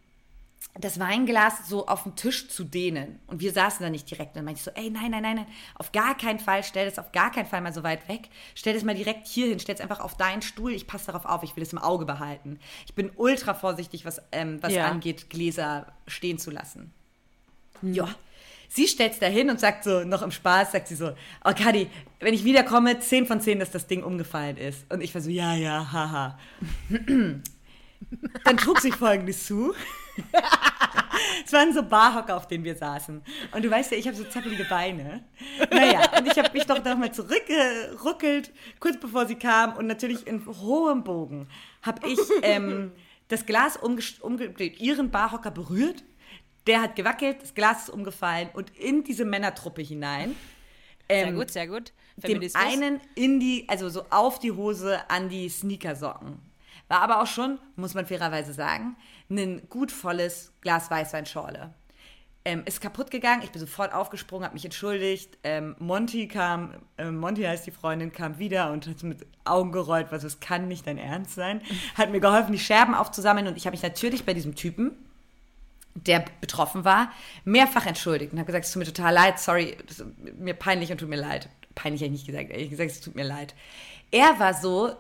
[0.80, 3.20] das Weinglas so auf den Tisch zu dehnen.
[3.28, 4.32] Und wir saßen da nicht direkt.
[4.32, 6.86] Und dann meinte ich so, ey, nein, nein, nein, nein, auf gar keinen Fall, stell
[6.86, 8.30] das auf gar keinen Fall mal so weit weg.
[8.56, 10.74] Stell das mal direkt hier hin, stell es einfach auf deinen Stuhl.
[10.74, 12.60] Ich passe darauf auf, ich will es im Auge behalten.
[12.88, 14.88] Ich bin ultra vorsichtig, was, ähm, was ja.
[14.88, 16.92] angeht, Gläser stehen zu lassen.
[17.82, 17.94] Mhm.
[17.94, 18.10] Ja.
[18.68, 21.12] Sie stellt es da hin und sagt so, noch im Spaß, sagt sie so,
[21.46, 21.88] oh Kadi,
[22.20, 24.92] wenn ich wiederkomme, 10 von 10, dass das Ding umgefallen ist.
[24.92, 26.40] Und ich war so, ja, ja, haha.
[28.46, 29.76] Dann trug sich folgendes zu.
[31.46, 33.24] Es waren so Barhocker, auf denen wir saßen.
[33.52, 35.24] Und du weißt ja, ich habe so zappelige Beine.
[35.72, 39.76] Naja, und ich habe mich doch nochmal zurückgeruckelt, kurz bevor sie kam.
[39.76, 41.48] Und natürlich in hohem Bogen
[41.82, 42.92] habe ich ähm,
[43.28, 46.04] das Glas umgedreht, ihren Barhocker berührt.
[46.68, 50.36] Der hat gewackelt, das Glas ist umgefallen und in diese Männertruppe hinein.
[51.10, 51.94] Ähm, sehr gut, sehr gut.
[52.16, 56.40] Dem einen in die, also so auf die Hose an die Sneakersocken.
[56.88, 58.96] War aber auch schon, muss man fairerweise sagen,
[59.30, 61.74] ein gut volles Glas Weißweinschorle.
[62.46, 65.38] Ähm, ist kaputt gegangen, ich bin sofort aufgesprungen, habe mich entschuldigt.
[65.44, 70.08] Ähm, Monty kam, äh, Monty heißt die Freundin, kam wieder und hat mit Augen gerollt,
[70.10, 71.62] was es kann nicht dein Ernst sein.
[71.96, 74.92] Hat mir geholfen, die Scherben aufzusammeln und ich habe mich natürlich bei diesem Typen,
[75.96, 77.14] der betroffen war,
[77.46, 79.78] mehrfach entschuldigt und habe gesagt, es tut mir total leid, sorry,
[80.38, 81.48] mir peinlich und tut mir leid.
[81.76, 83.56] Peinlich habe ich nicht gesagt, ehrlich gesagt, es tut mir leid.
[84.12, 84.98] Er war so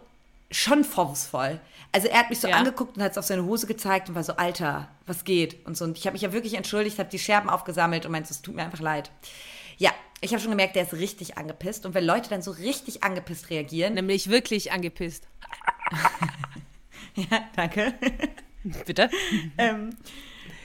[0.49, 1.59] schon vorwurfsvoll.
[1.93, 2.57] Also er hat mich so ja.
[2.57, 5.63] angeguckt und hat es auf seine Hose gezeigt und war so, Alter, was geht?
[5.67, 5.85] Und so.
[5.85, 8.55] Und ich habe mich ja wirklich entschuldigt, habe die Scherben aufgesammelt und meinte, es tut
[8.55, 9.11] mir einfach leid.
[9.77, 11.85] Ja, ich habe schon gemerkt, der ist richtig angepisst.
[11.85, 13.93] Und wenn Leute dann so richtig angepisst reagieren.
[13.93, 15.27] Nämlich wirklich angepisst.
[17.15, 17.93] ja, danke.
[18.85, 19.11] Bitte.
[19.59, 19.91] ähm,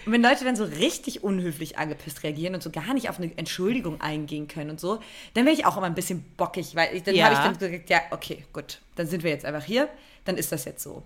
[0.07, 4.01] wenn Leute dann so richtig unhöflich angepisst reagieren und so gar nicht auf eine Entschuldigung
[4.01, 5.01] eingehen können und so,
[5.35, 7.27] dann werde ich auch immer ein bisschen bockig, weil ich, dann ja.
[7.27, 9.91] habe ich dann gesagt, ja, okay, gut, dann sind wir jetzt einfach hier,
[10.25, 11.03] dann ist das jetzt so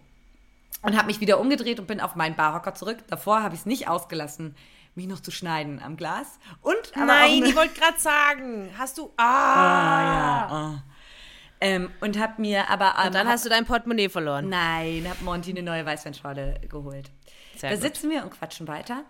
[0.82, 2.98] und habe mich wieder umgedreht und bin auf meinen Barhocker zurück.
[3.08, 4.54] Davor habe ich es nicht ausgelassen,
[4.94, 6.38] mich noch zu schneiden am Glas.
[6.60, 10.48] Und Nein, ich wollte gerade sagen, hast du ah, ah ja.
[10.50, 10.82] Ah.
[11.60, 14.48] Ähm, und habe mir aber und dann hast du dein Portemonnaie verloren.
[14.48, 17.10] Nein, habe Monty eine neue Weißweinschorle geholt.
[17.56, 17.84] Sehr da gut.
[17.84, 19.04] sitzen wir und quatschen weiter.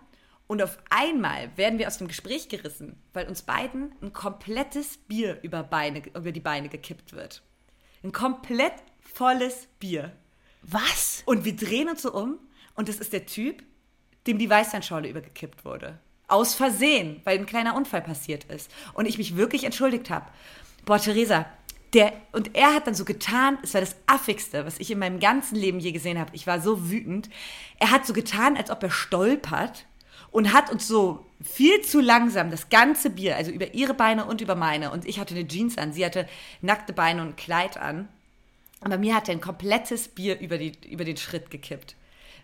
[0.45, 5.39] Und auf einmal werden wir aus dem Gespräch gerissen, weil uns beiden ein komplettes Bier
[5.41, 7.41] über, Beine, über die Beine gekippt wird.
[8.03, 10.11] Ein komplett volles Bier.
[10.63, 11.23] Was?
[11.25, 12.37] Und wir drehen uns so um
[12.75, 13.63] und das ist der Typ,
[14.27, 15.99] dem die Weißweinschorle übergekippt wurde.
[16.27, 18.71] Aus Versehen, weil ein kleiner Unfall passiert ist.
[18.93, 20.25] Und ich mich wirklich entschuldigt habe.
[20.85, 21.45] Boah, Theresa,
[21.93, 25.19] der, und er hat dann so getan, es war das Affigste, was ich in meinem
[25.19, 26.31] ganzen Leben je gesehen habe.
[26.33, 27.29] Ich war so wütend.
[27.77, 29.85] Er hat so getan, als ob er stolpert
[30.31, 34.41] und hat uns so viel zu langsam das ganze Bier, also über ihre Beine und
[34.41, 36.27] über meine, und ich hatte eine Jeans an, sie hatte
[36.61, 38.07] nackte Beine und ein Kleid an,
[38.85, 41.95] aber mir hat er ein komplettes Bier über, die, über den Schritt gekippt.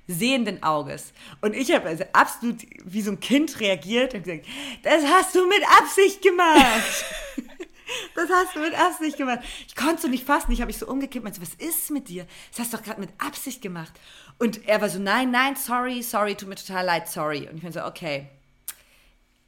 [0.08, 1.14] Sehenden Auges.
[1.42, 4.46] Und ich habe also absolut wie so ein Kind reagiert und gesagt,
[4.84, 7.06] das hast du mit Absicht gemacht.
[8.16, 9.40] das hast du mit Absicht gemacht.
[9.68, 10.52] Ich konnte so nicht fassen.
[10.52, 12.26] Ich habe mich so umgekippt und meinte, was ist mit dir?
[12.50, 13.94] Das hast du doch gerade mit Absicht gemacht.
[14.40, 17.48] Und er war so, nein, nein, sorry, sorry, tut mir total leid, sorry.
[17.48, 18.30] Und ich bin so, okay,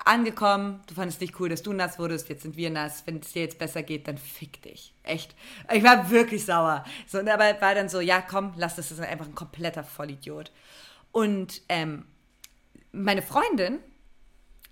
[0.05, 3.33] angekommen, du fandest nicht cool, dass du nass wurdest, jetzt sind wir nass, wenn es
[3.33, 4.93] dir jetzt besser geht, dann fick dich.
[5.03, 5.35] Echt.
[5.71, 6.83] Ich war wirklich sauer.
[7.07, 10.51] So, aber war dann so, ja, komm, lass das, das ist einfach ein kompletter Vollidiot.
[11.11, 12.05] Und ähm,
[12.91, 13.79] meine Freundin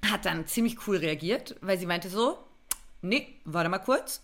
[0.10, 2.38] hat dann ziemlich cool reagiert, weil sie meinte so,
[3.02, 4.24] nee, warte mal kurz.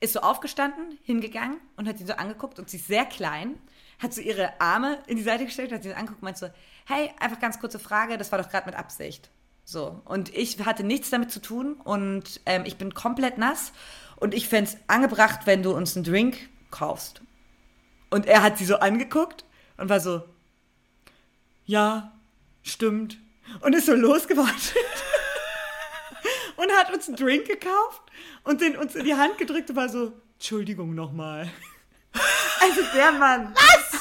[0.00, 3.56] Ist so aufgestanden, hingegangen und hat ihn so angeguckt und sie ist sehr klein,
[4.00, 6.50] hat so ihre Arme in die Seite gestellt, hat sie angeguckt und meinte so,
[6.86, 9.30] hey, einfach ganz kurze Frage, das war doch gerade mit Absicht.
[9.64, 10.02] So.
[10.04, 13.72] Und ich hatte nichts damit zu tun und ähm, ich bin komplett nass.
[14.16, 16.36] Und ich fände es angebracht, wenn du uns einen Drink
[16.70, 17.22] kaufst.
[18.10, 19.44] Und er hat sie so angeguckt
[19.78, 20.22] und war so,
[21.64, 22.12] ja,
[22.62, 23.18] stimmt.
[23.60, 24.76] Und ist so losgewartet.
[26.56, 28.02] und hat uns einen Drink gekauft
[28.44, 31.50] und den uns in die Hand gedrückt und war so, Entschuldigung nochmal.
[32.60, 33.54] Also der Mann.
[33.54, 34.00] Was?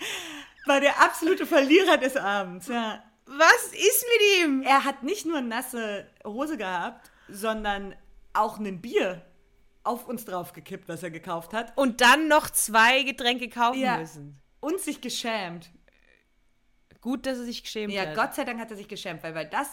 [0.66, 3.02] War der absolute Verlierer des Abends, ja.
[3.26, 4.62] Was ist mit ihm?
[4.62, 7.94] Er hat nicht nur nasse Hose gehabt, sondern
[8.32, 9.22] auch ein Bier
[9.82, 11.72] auf uns draufgekippt, was er gekauft hat.
[11.76, 13.98] Und dann noch zwei Getränke kaufen Ja.
[13.98, 14.40] müssen.
[14.60, 15.70] Und sich geschämt.
[17.00, 18.14] Gut, dass er sich geschämt Ja, hat.
[18.14, 19.68] Gott sei Dank hat er sich geschämt, weil, weil das,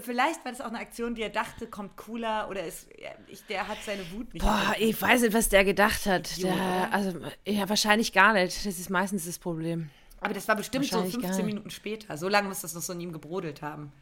[0.00, 3.44] vielleicht war das auch eine Aktion, die er dachte, kommt cooler oder ist, ja, ich,
[3.46, 4.42] der hat seine Wut nicht.
[4.44, 6.36] Boah, ich weiß nicht, was der gedacht hat.
[6.36, 8.66] Idiot, Der, also, ja, wahrscheinlich gar nicht.
[8.66, 9.90] Das ist meistens das Problem.
[10.22, 11.54] Aber das war bestimmt so Wahrscheinlich gar 15 nicht.
[11.54, 12.16] Minuten später.
[12.16, 13.92] So lange muss das noch so in ihm gebrodelt haben.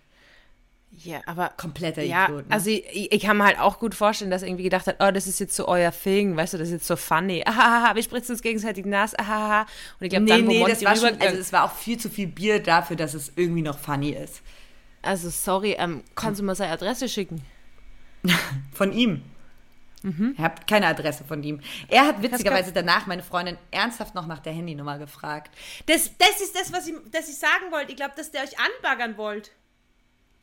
[0.93, 2.49] Ja, aber Kompletter ja, Idiot.
[2.49, 2.53] Ne?
[2.53, 5.11] also ich, ich kann mir halt auch gut vorstellen, dass er irgendwie gedacht hat, oh,
[5.13, 7.45] das ist jetzt so euer Thing, weißt du, das ist jetzt so funny.
[7.47, 9.15] Ahaha, wir spritzen uns gegenseitig nass.
[9.15, 9.63] Ahaha.
[9.63, 12.11] Und ich glaube, nee, dann, nee, das war schon, also es war auch viel zu
[12.11, 14.43] viel Bier dafür, dass es irgendwie noch funny ist.
[15.03, 17.41] also sorry, ähm, kannst du mal seine Adresse schicken?
[18.73, 19.23] Von ihm.
[20.03, 20.35] Mhm.
[20.37, 21.61] Ich habe keine Adresse von ihm.
[21.89, 25.55] Er hat witzigerweise danach meine Freundin ernsthaft noch nach der Handynummer gefragt.
[25.87, 27.91] Das, das ist das, was ich, das ich sagen wollte.
[27.91, 29.53] Ich glaube, dass der euch anbaggern wollt.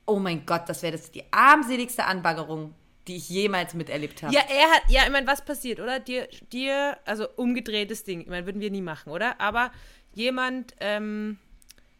[0.06, 2.74] Oh mein Gott, das wäre das die armseligste Anbaggerung,
[3.08, 4.34] die ich jemals miterlebt habe.
[4.34, 6.00] Ja, er hat, ja, ich meine, was passiert, oder?
[6.00, 9.41] Dir, dir, also umgedrehtes Ding, ich meine, würden wir nie machen, oder?
[9.41, 9.72] Aber
[10.13, 11.38] jemand ähm,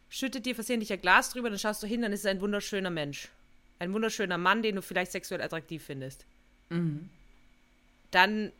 [0.08, 2.90] schüttet dir versehentlich ein Glas drüber, dann schaust du hin, dann ist es ein wunderschöner
[2.90, 3.28] Mensch.
[3.78, 6.24] Ein wunderschöner Mann, den du vielleicht sexuell attraktiv findest.
[8.10, 8.52] Dann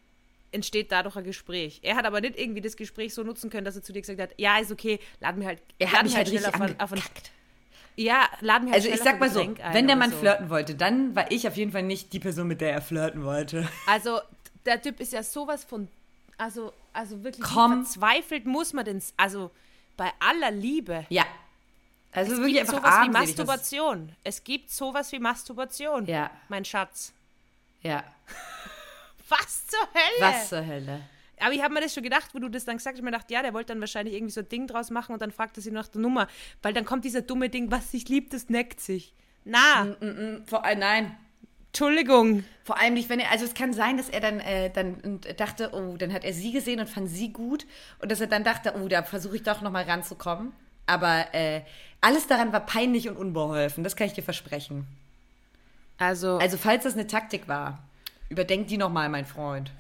[0.53, 1.81] entsteht dadurch ein Gespräch.
[1.83, 4.21] Er hat aber nicht irgendwie das Gespräch so nutzen können, dass er zu dir gesagt
[4.21, 6.93] hat, ja, ist okay, lad mir halt, Er hat mich halt schnell richtig auf auf
[6.93, 7.31] ein- angekackt.
[7.97, 9.41] Ja, lad mir halt Also ich sag mal so,
[9.73, 10.17] wenn der Mann so.
[10.19, 13.25] flirten wollte, dann war ich auf jeden Fall nicht die Person, mit der er flirten
[13.25, 13.69] wollte.
[13.87, 14.21] Also,
[14.65, 15.89] der Typ ist ja sowas von.
[16.39, 17.85] Also, also wirklich Komm.
[17.85, 19.03] verzweifelt muss man denn.
[19.17, 19.51] Also,
[19.97, 21.07] bei aller Liebe.
[21.09, 21.25] Ja.
[22.13, 24.13] Also Es wirklich gibt einfach sowas wie Masturbation.
[24.25, 26.07] Es gibt sowas wie Masturbation.
[26.07, 27.13] Ja, Mein Schatz.
[27.83, 28.05] ja.
[29.29, 30.33] Was zur Hölle?
[30.33, 31.01] Was zur Hölle?
[31.41, 32.99] Aber ich habe mir das schon gedacht, wo du das dann gesagt hast.
[32.99, 35.23] Ich mir gedacht, ja, der wollte dann wahrscheinlich irgendwie so ein Ding draus machen und
[35.23, 36.27] dann fragt er sie nach der Nummer.
[36.63, 39.15] Weil dann kommt dieser dumme Ding, was sich liebt, das neckt sich.
[39.45, 39.97] Na,
[40.47, 41.17] Vor, äh, nein,
[41.69, 42.45] Entschuldigung.
[42.65, 45.71] Vor allem nicht, wenn er, also es kann sein, dass er dann, äh, dann dachte,
[45.73, 47.67] oh, dann hat er sie gesehen und fand sie gut
[48.01, 50.53] und dass er dann dachte, oh, da versuche ich doch nochmal ranzukommen.
[50.87, 51.63] Aber äh,
[52.01, 54.87] alles daran war peinlich und unbeholfen, das kann ich dir versprechen.
[55.99, 57.88] Also, Also falls das eine Taktik war,
[58.29, 59.71] überdenk die nochmal, mein Freund.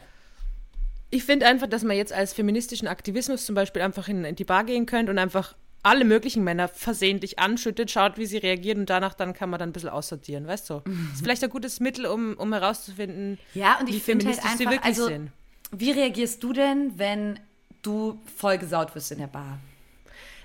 [1.10, 4.44] Ich finde einfach, dass man jetzt als feministischen Aktivismus zum Beispiel einfach in, in die
[4.44, 8.90] Bar gehen könnte und einfach alle möglichen Männer versehentlich anschüttet, schaut, wie sie reagieren und
[8.90, 10.82] danach dann kann man dann ein bisschen aussortieren, weißt du?
[11.14, 14.58] Ist vielleicht ein gutes Mittel, um, um herauszufinden, Ja, und wie ich finde halt feministisch
[14.58, 15.30] sie einfach, wirklich also, sind.
[15.70, 17.38] wie reagierst du denn, wenn
[17.82, 19.58] du vollgesaut wirst in der Bar?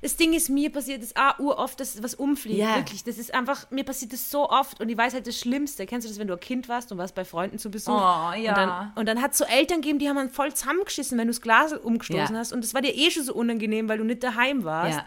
[0.03, 2.59] Das Ding ist, mir passiert das auch uroft, dass was umfliegt.
[2.59, 2.75] Ja.
[2.75, 5.85] Wirklich, das ist einfach, mir passiert das so oft und ich weiß halt das Schlimmste.
[5.85, 7.93] Kennst du das, wenn du ein Kind warst und warst bei Freunden zu Besuch?
[7.93, 8.49] Oh, ja.
[8.49, 11.27] Und dann, und dann hat es so Eltern gegeben, die haben dann voll zusammengeschissen, wenn
[11.27, 12.39] du das Glas umgestoßen Ja.
[12.39, 12.51] hast.
[12.53, 14.97] Und das war dir eh schon so unangenehm, weil du nicht daheim warst.
[14.99, 15.05] Ja.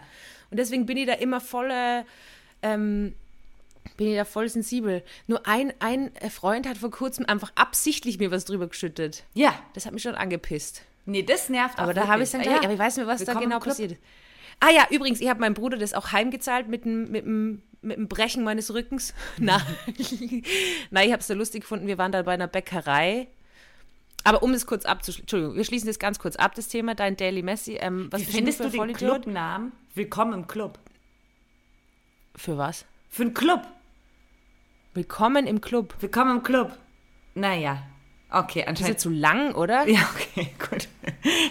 [0.49, 2.03] Und deswegen bin ich da immer voll, äh,
[2.63, 3.13] ähm,
[3.97, 5.03] bin ich da voll sensibel.
[5.27, 9.23] Nur ein, ein Freund hat vor kurzem einfach absichtlich mir was drüber geschüttet.
[9.35, 10.81] Ja, Das hat mich schon angepisst.
[11.05, 13.05] nee, das nervt Aber auch da habe ich dann Ah, gleich, aber ich weiß nicht,
[13.07, 13.97] was da Willkommen im genau passiert.
[14.59, 17.97] Ah ja, übrigens, ich habe meinem Bruder das auch heimgezahlt mit dem, mit dem, mit
[17.97, 19.13] dem Brechen meines Rückens.
[19.37, 19.61] Na,
[20.89, 21.87] Nein, ich habe es so lustig gefunden.
[21.87, 23.27] Wir waren da bei einer Bäckerei.
[24.23, 27.15] Aber um es kurz abzuschließen, Entschuldigung, wir schließen das ganz kurz ab, das Thema, dein
[27.15, 27.75] Daily Messi.
[27.75, 28.93] Ähm, was Wie findest du ein den?
[28.93, 29.71] Clubnamen?
[29.95, 30.79] Willkommen im Club.
[32.35, 32.85] Für was?
[33.09, 33.61] Für einen Club.
[34.93, 35.95] Willkommen im Club.
[35.99, 36.77] Willkommen im Club.
[37.35, 37.83] Naja.
[38.29, 38.89] Okay, ist anscheinend.
[38.95, 39.87] jetzt zu lang, oder?
[39.87, 40.87] Ja, okay, gut.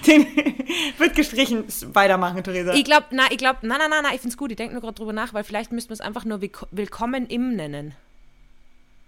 [0.07, 0.27] Den
[0.99, 1.65] wird gestrichen.
[1.95, 2.75] Weitermachen, Theresa.
[2.75, 4.51] Ich glaube, na, ich glaube, nein, nein, nein, nein, ich finde es gut.
[4.51, 7.27] Ich denke nur gerade drüber nach, weil vielleicht müssten wir es einfach nur Willko- Willkommen
[7.27, 7.95] im nennen.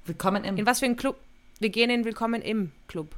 [0.07, 0.57] Willkommen im.
[0.57, 1.17] In was für ein Club?
[1.61, 3.15] Wir gehen in Willkommen im Club.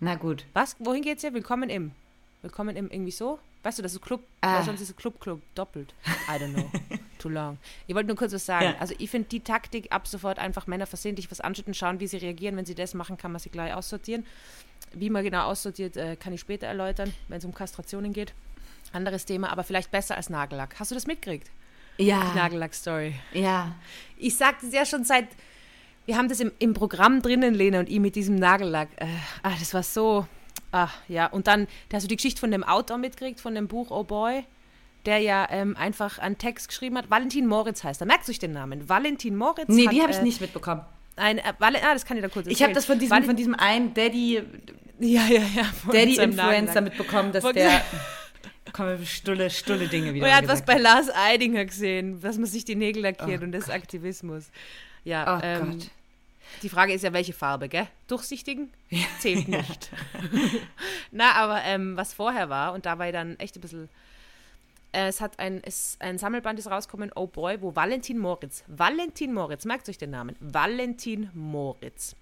[0.00, 0.44] Na gut.
[0.54, 0.74] Was?
[0.80, 1.32] Wohin geht's hier?
[1.34, 1.92] Willkommen im.
[2.42, 3.38] Willkommen im irgendwie so?
[3.62, 4.62] Weißt du, das ist Club, Ah.
[4.62, 5.92] sonst ist es Club Club doppelt.
[6.28, 6.70] I don't know.
[7.18, 7.58] Too long.
[7.86, 8.64] Ich wollte nur kurz was sagen.
[8.64, 8.74] Ja.
[8.80, 12.16] Also ich finde die Taktik ab sofort einfach Männer versehentlich was anschütten, schauen, wie sie
[12.16, 12.56] reagieren.
[12.56, 14.24] Wenn sie das machen, kann man sie gleich aussortieren.
[14.94, 18.32] Wie man genau aussortiert, äh, kann ich später erläutern, wenn es um Kastrationen geht.
[18.94, 20.76] Anderes Thema, aber vielleicht besser als Nagellack.
[20.80, 21.50] Hast du das mitgekriegt?
[21.98, 22.32] Ja.
[22.34, 23.14] Nagellack-Story.
[23.34, 23.74] Ja.
[24.16, 25.28] Ich sagte es ja schon seit.
[26.06, 28.88] Wir haben das im, im Programm drinnen, Lena und ich, mit diesem Nagellack.
[28.96, 29.06] Äh,
[29.42, 30.26] ah, das war so.
[30.72, 31.26] Ah, ja.
[31.26, 34.04] Und dann, da hast du die Geschichte von dem Autor mitgekriegt, von dem Buch Oh
[34.04, 34.44] Boy.
[35.06, 37.10] der ja ähm, einfach einen Text geschrieben hat.
[37.10, 38.06] Valentin Moritz heißt er.
[38.06, 38.88] Merkt euch den Namen.
[38.88, 39.68] Valentin Moritz.
[39.68, 40.82] Nee, hat, die habe ich äh, nicht mitbekommen.
[41.16, 42.52] Ein, äh, ah, das kann ich da kurz erzählen.
[42.52, 44.42] Ich habe das von diesem, von diesem einen Daddy,
[45.00, 47.82] ja, ja, ja, Daddy-Influencer mitbekommen, dass der
[48.72, 50.26] kommen stulle, stulle Dinge wieder.
[50.26, 53.52] er hat was bei Lars Eidinger gesehen, dass man sich die Nägel lackiert oh und
[53.52, 53.74] das Gott.
[53.74, 54.50] Aktivismus.
[55.04, 55.90] Ja, oh ähm, Gott.
[56.62, 57.86] Die Frage ist ja, welche Farbe, gell?
[58.06, 58.72] Durchsichtigen?
[59.18, 59.90] Zählt nicht.
[61.10, 63.88] Na, aber ähm, was vorher war, und da war ich dann echt ein bisschen.
[64.92, 69.32] Äh, es hat ein, es, ein Sammelband ist rausgekommen, Oh Boy, wo Valentin Moritz, Valentin
[69.32, 72.16] Moritz, merkt euch den Namen, Valentin Moritz,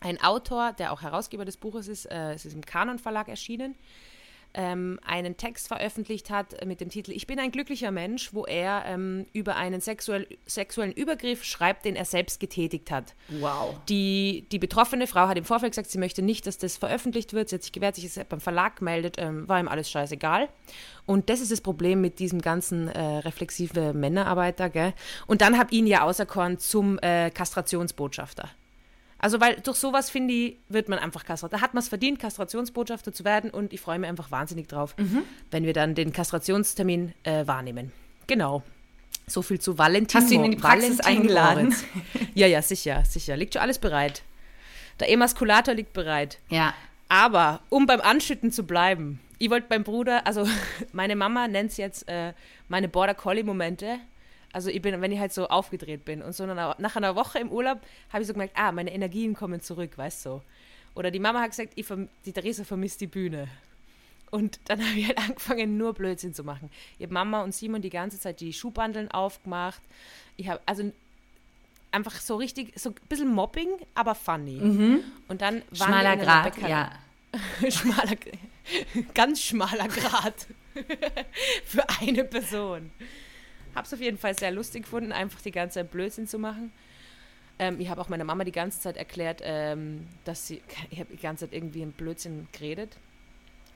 [0.00, 3.74] ein Autor, der auch Herausgeber des Buches ist, äh, es ist im Kanon Verlag erschienen,
[4.54, 8.84] ähm, einen Text veröffentlicht hat mit dem Titel Ich bin ein glücklicher Mensch, wo er
[8.86, 13.14] ähm, über einen sexuell, sexuellen Übergriff schreibt, den er selbst getätigt hat.
[13.28, 13.76] Wow.
[13.88, 17.48] Die, die betroffene Frau hat im Vorfeld gesagt, sie möchte nicht, dass das veröffentlicht wird.
[17.48, 20.48] Sie hat sich gewehrt, sich beim Verlag meldet, ähm, war ihm alles scheißegal.
[21.06, 24.70] Und das ist das Problem mit diesem ganzen äh, reflexive Männerarbeiter.
[24.70, 24.92] Gell?
[25.26, 28.50] Und dann habe ich ihn ja auserkoren zum äh, Kastrationsbotschafter.
[29.18, 31.52] Also, weil durch sowas, finde ich, wird man einfach kastriert.
[31.52, 34.94] Da hat man es verdient, Kastrationsbotschafter zu werden und ich freue mich einfach wahnsinnig drauf,
[34.96, 35.24] mhm.
[35.50, 37.92] wenn wir dann den Kastrationstermin äh, wahrnehmen.
[38.28, 38.62] Genau.
[39.26, 40.20] So viel zu Valentin.
[40.20, 41.74] Hast du ihn in die Praxis Valentin eingeladen?
[42.34, 43.36] ja, ja, sicher, sicher.
[43.36, 44.22] Liegt schon alles bereit.
[45.00, 46.38] Der Emaskulator liegt bereit.
[46.48, 46.74] Ja.
[47.08, 50.46] Aber, um beim Anschütten zu bleiben, ich wollte beim Bruder, also
[50.92, 52.32] meine Mama nennt es jetzt äh,
[52.68, 53.98] meine Border Collie-Momente.
[54.58, 57.52] Also ich bin, wenn ich halt so aufgedreht bin und so nach einer Woche im
[57.52, 57.78] Urlaub
[58.12, 60.30] habe ich so gemerkt, ah, meine Energien kommen zurück, weißt du.
[60.30, 60.42] So.
[60.96, 61.86] Oder die Mama hat gesagt, ich
[62.26, 63.46] die Theresa vermisst die Bühne.
[64.32, 66.70] Und dann habe ich halt angefangen, nur Blödsinn zu machen.
[66.98, 69.80] Ich habe Mama und Simon die ganze Zeit die Schuhbandeln aufgemacht.
[70.36, 70.90] Ich habe also
[71.92, 74.58] einfach so richtig, so ein bisschen Mobbing, aber funny.
[74.58, 75.04] Mhm.
[75.28, 76.90] Und dann waren Schmaler Grad, ja.
[77.70, 78.16] schmaler,
[79.14, 80.48] ganz schmaler Grad
[81.64, 82.90] für eine Person.
[83.78, 86.72] Habe es auf jeden Fall sehr lustig gefunden, einfach die ganze Zeit Blödsinn zu machen.
[87.60, 91.12] Ähm, ich habe auch meiner Mama die ganze Zeit erklärt, ähm, dass sie, ich habe
[91.12, 92.96] die ganze Zeit irgendwie ein Blödsinn geredet.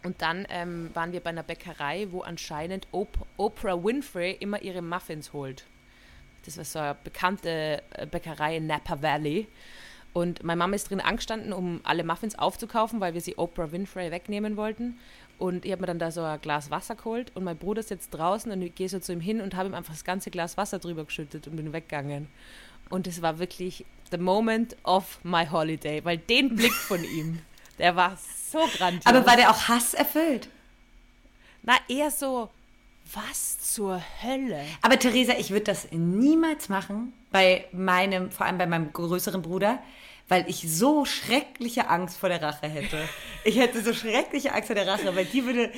[0.02, 4.82] Und dann ähm, waren wir bei einer Bäckerei, wo anscheinend Op Oprah Winfrey immer ihre
[4.82, 5.66] Muffins holt.
[6.44, 9.46] Das war so eine bekannte äh, Bäckerei in Napa Valley.
[10.12, 14.10] Und meine Mama ist drin angestanden, um alle Muffins aufzukaufen, weil wir sie Oprah Winfrey
[14.10, 14.98] wegnehmen wollten.
[15.38, 18.14] Und ich habe mir dann da so ein Glas Wasser geholt und mein Bruder sitzt
[18.14, 20.56] draußen und ich gehe so zu ihm hin und habe ihm einfach das ganze Glas
[20.56, 22.28] Wasser drüber geschüttet und bin weggegangen.
[22.90, 27.40] Und es war wirklich the moment of my holiday, weil den Blick von ihm,
[27.78, 28.16] der war
[28.50, 29.06] so grandios.
[29.06, 30.48] Aber war der auch hasserfüllt?
[31.62, 32.50] Na, eher so,
[33.12, 34.64] was zur Hölle?
[34.82, 39.80] Aber Theresa, ich würde das niemals machen bei meinem, vor allem bei meinem größeren Bruder
[40.28, 43.08] weil ich so schreckliche Angst vor der Rache hätte.
[43.44, 45.72] Ich hätte so schreckliche Angst vor der Rache, weil die würde,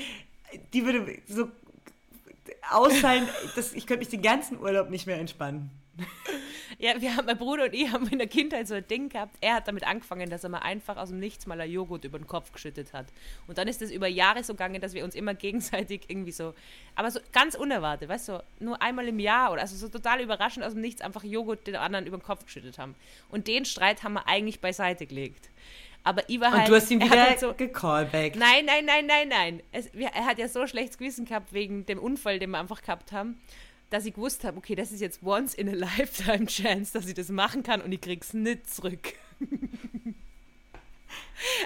[0.73, 1.49] die würde so
[2.71, 5.71] ausfallen, dass ich könnte mich den ganzen Urlaub nicht mehr entspannen.
[6.85, 9.35] Ja, wir haben, mein Bruder und ich haben in der Kindheit so ein Ding gehabt.
[9.41, 12.19] Er hat damit angefangen, dass er mal einfach aus dem Nichts mal ein Joghurt über
[12.19, 13.07] den Kopf geschüttet hat.
[13.47, 16.53] Und dann ist es über Jahre so gegangen, dass wir uns immer gegenseitig irgendwie so,
[16.95, 20.63] aber so ganz unerwartet, weißt du, nur einmal im Jahr oder also so total überraschend
[20.63, 22.95] aus dem Nichts einfach Joghurt den anderen über den Kopf geschüttet haben.
[23.31, 25.49] Und den Streit haben wir eigentlich beiseite gelegt.
[26.03, 26.65] Aber ich war halt.
[26.65, 28.37] Und du hast ihn wieder halt so, gecallback.
[28.37, 29.63] Nein, nein, nein, nein, nein.
[29.73, 33.11] Es, er hat ja so schlechtes Gewissen gehabt wegen dem Unfall, den wir einfach gehabt
[33.11, 33.41] haben
[33.95, 37.15] dass ich gewusst habe, okay, das ist jetzt once in a lifetime Chance, dass ich
[37.15, 39.15] das machen kann und ich krieg's nicht zurück.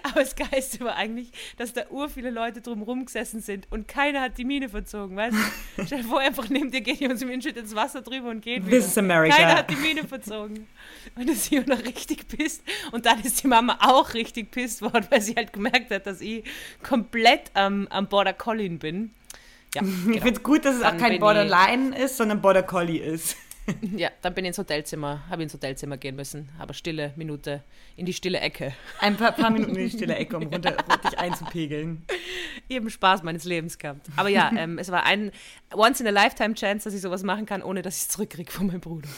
[0.02, 4.20] Aber das Geiste war eigentlich, dass da ur viele Leute drumherum gesessen sind und keiner
[4.20, 5.86] hat die Mine verzogen, weißt du?
[5.86, 8.42] Stell dir vor, einfach nehmt ihr, geht ihr uns im Inschnitt ins Wasser drüber und
[8.42, 8.76] geht wieder.
[8.76, 9.34] This is America.
[9.34, 10.66] Keiner hat die Mine verzogen.
[11.14, 12.62] Und ist sie noch richtig pisst.
[12.92, 16.20] Und dann ist die Mama auch richtig pisst worden, weil sie halt gemerkt hat, dass
[16.20, 16.44] ich
[16.82, 19.12] komplett am, am Border Collie bin.
[19.80, 20.14] Ja, genau.
[20.14, 23.36] Ich finde es gut, dass es dann auch kein Borderline ist, sondern Border Collie ist.
[23.96, 27.62] Ja, dann bin ich ins Hotelzimmer, habe ins Hotelzimmer gehen müssen, aber stille Minute
[27.96, 28.72] in die stille Ecke.
[28.98, 32.02] Ein paar, paar Minuten in die stille Ecke, um runter, dich einzupegeln.
[32.68, 34.06] Ich habe Spaß meines Lebens gehabt.
[34.16, 35.32] Aber ja, ähm, es war ein
[35.74, 38.50] once in a lifetime Chance, dass ich sowas machen kann, ohne dass ich es zurückkriege
[38.50, 39.08] von meinem Bruder.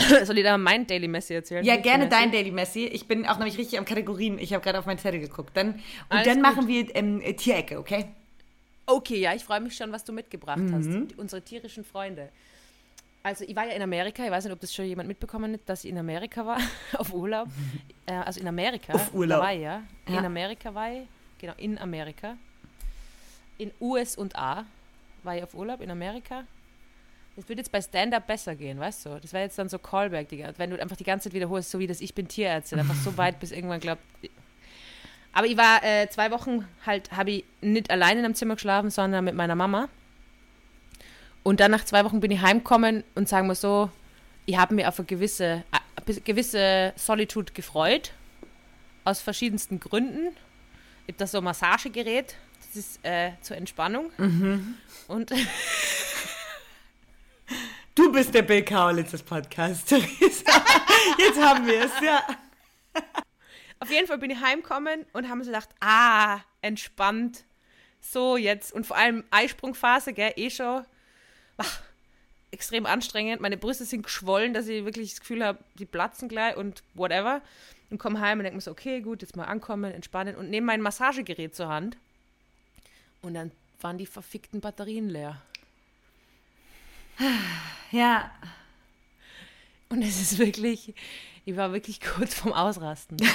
[0.24, 1.64] Soll ich da mein Daily Messi erzählen?
[1.64, 2.16] Ja, gerne Messi?
[2.16, 2.86] dein Daily Messi.
[2.86, 4.38] Ich bin auch nämlich richtig am Kategorien.
[4.38, 5.56] Ich habe gerade auf meine Zettel geguckt.
[5.56, 6.42] Dann, und Alles dann gut.
[6.42, 8.06] machen wir ähm, Tierecke, okay?
[8.86, 10.74] Okay, ja, ich freue mich schon, was du mitgebracht mhm.
[10.74, 11.18] hast.
[11.18, 12.30] Unsere tierischen Freunde.
[13.22, 15.60] Also ich war ja in Amerika, ich weiß nicht, ob das schon jemand mitbekommen hat,
[15.66, 16.58] dass ich in Amerika war,
[16.98, 17.48] auf Urlaub.
[18.06, 18.94] Äh, also in Amerika.
[18.94, 19.40] Auf Urlaub.
[19.40, 19.82] war ich, ja.
[20.08, 20.18] ja.
[20.18, 21.06] In Amerika war ich,
[21.38, 22.36] genau, in Amerika.
[23.58, 24.64] In US und A
[25.22, 26.44] war ich auf Urlaub in Amerika.
[27.40, 29.18] Das würde jetzt bei Stand-Up besser gehen, weißt du?
[29.18, 30.52] Das wäre jetzt dann so Callback, Digga.
[30.58, 33.16] Wenn du einfach die ganze Zeit wiederholst, so wie das Ich bin Tierärztin, einfach so
[33.16, 34.02] weit, bis irgendwann glaubt.
[35.32, 38.90] Aber ich war äh, zwei Wochen halt, habe ich nicht allein in einem Zimmer geschlafen,
[38.90, 39.88] sondern mit meiner Mama.
[41.42, 43.88] Und dann nach zwei Wochen bin ich heimgekommen und sagen wir so,
[44.44, 48.12] ich habe mir auf eine gewisse, eine gewisse Solitude gefreut.
[49.04, 50.26] Aus verschiedensten Gründen.
[51.06, 52.36] Ich habe da so ein Massagegerät,
[52.66, 54.10] das ist äh, zur Entspannung.
[54.18, 54.74] Mhm.
[55.08, 55.32] Und
[57.94, 60.64] Du bist der Bill Kaulitz des Podcasts, Theresa.
[61.18, 62.22] Jetzt haben wir es, ja.
[63.80, 67.44] Auf jeden Fall bin ich heimgekommen und haben so gedacht, ah, entspannt.
[68.00, 68.72] So jetzt.
[68.72, 70.84] Und vor allem Eisprungphase, gell, eh schon.
[71.56, 71.80] Ach,
[72.52, 73.40] extrem anstrengend.
[73.40, 77.42] Meine Brüste sind geschwollen, dass ich wirklich das Gefühl habe, die platzen gleich und whatever.
[77.90, 80.66] Und komme heim und denke mir so, okay, gut, jetzt mal ankommen, entspannen und nehme
[80.66, 81.96] mein Massagegerät zur Hand.
[83.20, 85.42] Und dann waren die verfickten Batterien leer.
[87.90, 88.30] Ja.
[89.88, 90.94] Und es ist wirklich,
[91.44, 93.18] ich war wirklich kurz vorm Ausrasten.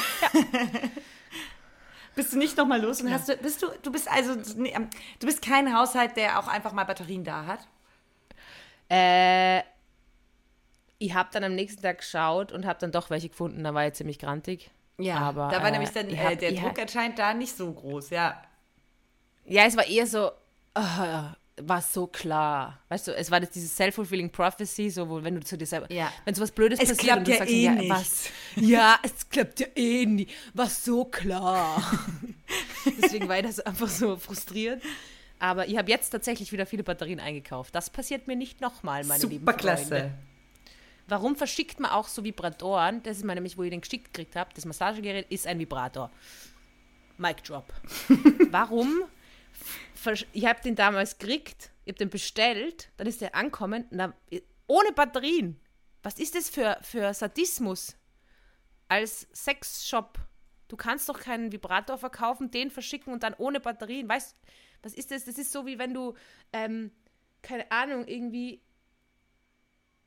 [2.15, 2.21] Ja.
[2.21, 3.15] bist du nicht nochmal los und ja.
[3.15, 4.31] hast du, bist du, du bist also,
[4.63, 7.59] ähm, du bist kein Haushalt, der auch einfach mal Batterien da hat?
[8.89, 9.63] Äh,
[10.97, 13.85] ich habe dann am nächsten Tag geschaut und habe dann doch welche gefunden, da war
[13.85, 14.71] ich ziemlich grantig.
[14.97, 17.71] Ja, aber, da war äh, nämlich dann, äh, hab, der Druck anscheinend da nicht so
[17.71, 18.41] groß, ja.
[19.45, 20.31] Ja, es war eher so,
[20.73, 21.21] oh,
[21.61, 22.79] war so klar.
[22.89, 26.11] Weißt du, es war dieses self-fulfilling prophecy, so wo wenn du zu dir selber, ja.
[26.25, 27.89] wenn so was Blödes es passiert und du ja sagst, eh ja, nicht.
[27.89, 31.81] was, ja, es klappt ja eh nie, war so klar.
[33.01, 34.81] Deswegen war ich das einfach so frustriert.
[35.39, 37.75] Aber ich habe jetzt tatsächlich wieder viele Batterien eingekauft.
[37.75, 39.61] Das passiert mir nicht nochmal, meine Super lieben Freunde.
[39.61, 40.11] klasse.
[41.07, 43.03] Warum verschickt man auch so Vibratoren?
[43.03, 44.49] Das ist mal nämlich, wo ich den geschickt gekriegt habe.
[44.55, 46.09] Das Massagegerät ist ein Vibrator.
[47.17, 47.71] Mic drop.
[48.51, 49.03] Warum
[50.33, 54.13] ich habe den damals gekriegt, ich habe den bestellt, dann ist der ankommen, dann,
[54.67, 55.59] ohne Batterien.
[56.03, 57.97] Was ist das für, für Sadismus
[58.87, 60.19] als Sexshop?
[60.67, 64.07] Du kannst doch keinen Vibrator verkaufen, den verschicken und dann ohne Batterien.
[64.09, 64.35] Weißt
[64.81, 65.25] was ist das?
[65.25, 66.13] Das ist so, wie wenn du,
[66.53, 66.91] ähm,
[67.41, 68.61] keine Ahnung, irgendwie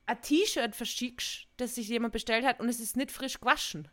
[0.07, 3.89] ein T-Shirt verschickst, das sich jemand bestellt hat und es ist nicht frisch gewaschen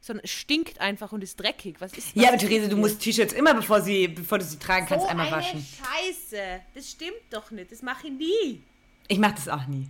[0.00, 1.76] sondern es stinkt einfach und ist dreckig.
[1.80, 4.58] Was ist was Ja, aber Therese, du musst T-Shirts immer, bevor, sie, bevor du sie
[4.58, 5.60] tragen so kannst, einmal eine waschen.
[5.60, 6.60] Scheiße.
[6.74, 7.70] Das stimmt doch nicht.
[7.70, 8.62] Das mache ich nie.
[9.08, 9.86] Ich mache das auch nie.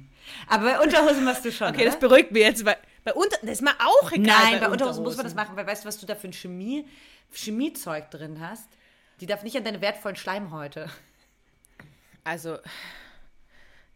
[0.48, 1.68] Aber bei Unterhosen machst du schon.
[1.68, 1.90] Okay, oder?
[1.90, 2.64] das beruhigt mich jetzt.
[2.64, 4.26] Weil bei Unter das ist mir auch egal.
[4.26, 6.28] Nein, bei, bei Unterhosen muss man das machen, weil weißt du, was du da für
[6.28, 6.86] ein Chemie,
[7.32, 8.68] Chemiezeug drin hast?
[9.20, 10.90] Die darf nicht an deine wertvollen Schleimhäute.
[12.24, 12.58] Also,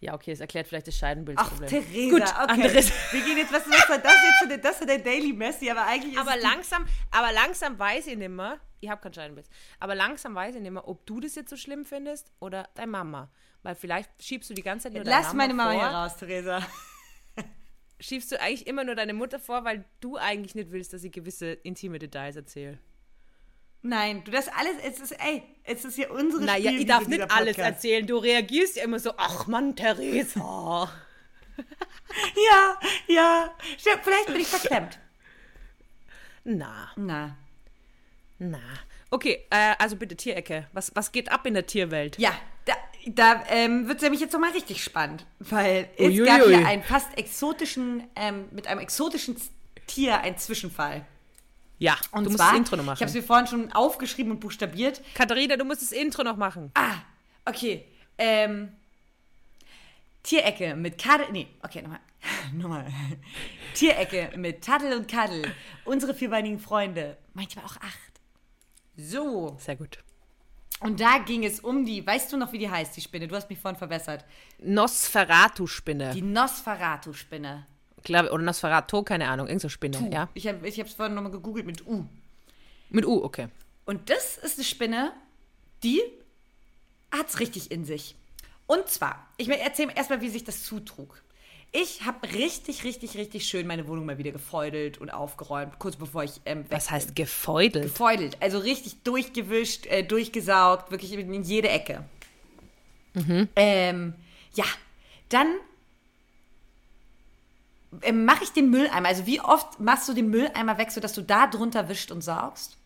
[0.05, 1.65] ja, okay, das erklärt vielleicht das Scheidenbildsproblem.
[1.65, 2.63] Ach, Theresa, Gut, okay.
[2.63, 2.93] Anderes.
[3.13, 4.15] Wir gehen jetzt, was, was war das
[4.51, 4.65] jetzt?
[4.65, 8.29] Das ist der Daily Messi, aber eigentlich ist aber langsam, aber langsam weiß ich nicht
[8.29, 9.49] mehr, ich habe kein Scheidenbild,
[9.81, 12.91] aber langsam weiß ich nicht mehr, ob du das jetzt so schlimm findest oder deine
[12.91, 13.31] Mama.
[13.63, 15.81] Weil vielleicht schiebst du die ganze Zeit nur Lass deine Mama meine Mama vor.
[15.81, 16.67] hier raus, Theresa.
[17.99, 21.11] Schiebst du eigentlich immer nur deine Mutter vor, weil du eigentlich nicht willst, dass sie
[21.11, 22.79] gewisse intime Details erzählt.
[23.87, 27.31] Nein, du das alles, es ist, ey, es ist ja unsere Naja, ich darf nicht
[27.31, 28.07] alles erzählen.
[28.07, 30.91] Du reagierst ja immer so, ach Mann, Theresa.
[32.35, 33.55] ja, ja.
[33.77, 34.99] Vielleicht bin ich verklemmt.
[36.45, 36.93] Na.
[36.97, 37.37] Na.
[38.39, 38.59] Na.
[39.11, 40.67] Okay, äh, also bitte Tierecke.
[40.73, 42.19] Was, was geht ab in der Tierwelt?
[42.19, 42.33] Ja,
[42.65, 42.73] da,
[43.07, 45.27] da ähm, wird es nämlich jetzt nochmal richtig spannend.
[45.41, 46.25] Weil es Uiuiui.
[46.25, 49.37] gab hier einen fast exotischen, ähm, mit einem exotischen
[49.87, 51.05] Tier einen Zwischenfall.
[51.79, 52.97] Ja, und du musst zwar, das Intro noch machen.
[52.97, 55.03] Ich habe es mir vorhin schon aufgeschrieben und buchstabiert.
[55.15, 56.71] Katharina, du musst das Intro noch machen.
[56.75, 56.97] Ah,
[57.45, 57.85] okay.
[58.17, 58.73] Ähm,
[60.23, 61.27] Tierecke mit Kadel.
[61.33, 62.01] Nee, okay, nochmal.
[62.53, 62.87] nochmal.
[63.75, 65.53] Tierecke mit Taddel und Kaddel.
[65.85, 67.17] Unsere vierbeinigen Freunde.
[67.35, 68.21] Manchmal auch acht.
[68.97, 69.57] So.
[69.59, 69.99] Sehr gut.
[70.81, 73.29] Und da ging es um die, weißt du noch, wie die heißt, die Spinne?
[73.29, 74.25] Du hast mich vorhin verbessert.
[74.59, 76.13] Nosferatu-Spinne.
[76.15, 77.67] Die Nosferatu-Spinne.
[78.05, 80.11] Klar, oder Nosferatu, keine Ahnung, irgendeine so Spinne, tu.
[80.13, 80.29] ja?
[80.35, 82.05] Ich habe es vorhin nochmal gegoogelt mit U.
[82.91, 83.49] Mit U, okay.
[83.87, 85.13] Und das ist eine Spinne,
[85.83, 86.01] die
[87.11, 88.15] hat es richtig in sich.
[88.67, 91.23] Und zwar, ich erzähle erstmal, wie sich das zutrug.
[91.73, 96.23] Ich habe richtig, richtig, richtig schön meine Wohnung mal wieder gefeudelt und aufgeräumt, kurz bevor
[96.23, 97.85] ich ähm, Was heißt gefeudelt?
[97.85, 102.05] Gefeudelt, also richtig durchgewischt, äh, durchgesaugt, wirklich in jede Ecke.
[103.15, 103.49] Mhm.
[103.57, 104.15] Ähm,
[104.55, 104.65] ja,
[105.31, 105.49] dann
[108.13, 109.09] mache ich den Mülleimer?
[109.09, 112.77] Also wie oft machst du den Mülleimer weg, sodass du da drunter wischt und saugst?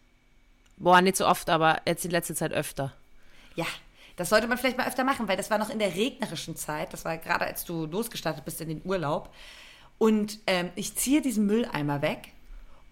[0.77, 2.93] Boah, nicht so oft, aber jetzt in letzter Zeit öfter.
[3.57, 3.67] Ja,
[4.17, 6.93] das sollte man vielleicht mal öfter machen, weil das war noch in der regnerischen Zeit.
[6.93, 9.33] Das war gerade, als du losgestartet bist in den Urlaub.
[9.99, 12.33] Und ähm, ich ziehe diesen Mülleimer weg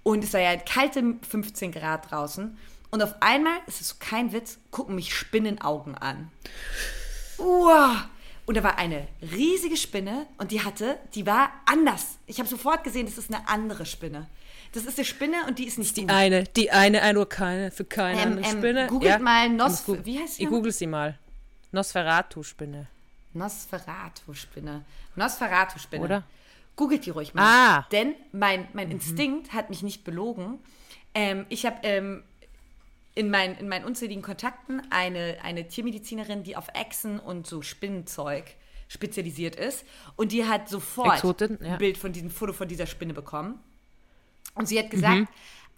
[0.03, 2.57] und es war ja kalte 15 Grad draußen.
[2.91, 6.31] Und auf einmal, es ist kein Witz, gucken mich Spinnenaugen an.
[7.39, 8.09] Uah,
[8.47, 12.19] und da war eine riesige Spinne und die hatte, die war anders.
[12.27, 14.29] Ich habe sofort gesehen, das ist eine andere Spinne.
[14.73, 16.11] Das ist eine Spinne und die ist nicht die gut.
[16.11, 18.87] eine, die eine, ein nur keine, für keine ähm, ähm, Spinne.
[18.87, 19.19] Googelt ja.
[19.19, 20.45] mal Nos, wie heißt sie?
[20.45, 21.19] Ich google sie mal.
[21.73, 22.87] Nosferatu-Spinne.
[23.35, 24.85] Nosferatu-Spinne.
[25.17, 26.05] Nosferatu-Spinne.
[26.05, 26.23] Oder?
[26.77, 27.43] Googelt die ruhig mal.
[27.43, 27.87] Ah.
[27.91, 28.93] Denn mein, mein mhm.
[28.93, 30.59] Instinkt hat mich nicht belogen.
[31.15, 32.23] Ähm, ich habe ähm,
[33.17, 38.45] in, mein, in meinen unzähligen Kontakten eine, eine Tiermedizinerin, die auf Echsen und so Spinnenzeug
[38.89, 39.85] spezialisiert ist.
[40.17, 41.73] Und die hat sofort Exoten, ja.
[41.73, 43.59] ein Bild von diesem Foto von dieser Spinne bekommen.
[44.55, 45.29] Und sie hat gesagt, mhm.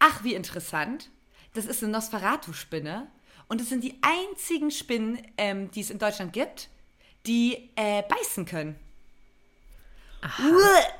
[0.01, 1.11] ach, wie interessant,
[1.55, 3.07] das ist eine Nosferatu-Spinne.
[3.47, 6.68] Und es sind die einzigen Spinnen, ähm, die es in Deutschland gibt,
[7.26, 8.76] die äh, beißen können.
[10.20, 10.44] Aha.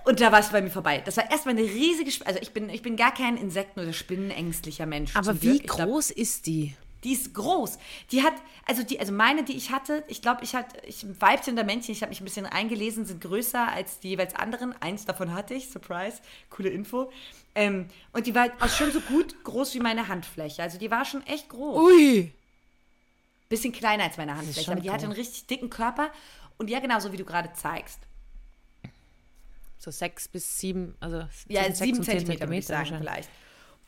[0.05, 1.03] Und da war es bei mir vorbei.
[1.05, 2.29] Das war erstmal eine riesige Spinne.
[2.29, 5.15] Also ich bin, ich bin gar kein Insekten- oder Spinnenängstlicher Mensch.
[5.17, 6.75] Aber wie groß glaub, ist die?
[7.05, 7.79] Die ist groß.
[8.11, 8.35] Die hat,
[8.67, 11.93] also die, also meine, die ich hatte, ich glaube, ich hatte, ich Weibchen oder Männchen,
[11.93, 14.75] ich habe mich ein bisschen eingelesen, sind größer als die jeweils anderen.
[14.81, 16.19] Eins davon hatte ich, Surprise,
[16.51, 17.13] coole Info.
[17.55, 20.63] Ähm, und die war auch schon so gut groß wie meine Handfläche.
[20.63, 21.79] Also die war schon echt groß.
[21.85, 22.33] Ui.
[23.49, 24.95] Bisschen kleiner als meine Handfläche, aber die groß.
[24.95, 26.11] hatte einen richtig dicken Körper.
[26.57, 28.01] Und ja, genau so wie du gerade zeigst.
[29.89, 33.31] So sechs bis sieben, also ja, sieben Zentimeter, würde ich sagen, vielleicht.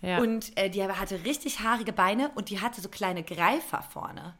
[0.00, 0.18] Ja.
[0.18, 4.34] Und äh, die hatte richtig haarige Beine und die hatte so kleine Greifer vorne.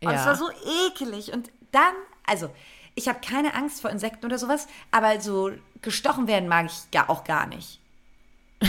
[0.00, 0.20] Und ja.
[0.20, 0.48] es war so
[0.86, 1.32] ekelig.
[1.32, 2.54] Und dann, also,
[2.94, 5.50] ich habe keine Angst vor Insekten oder sowas, aber so
[5.82, 7.80] gestochen werden mag ich gar, auch gar nicht.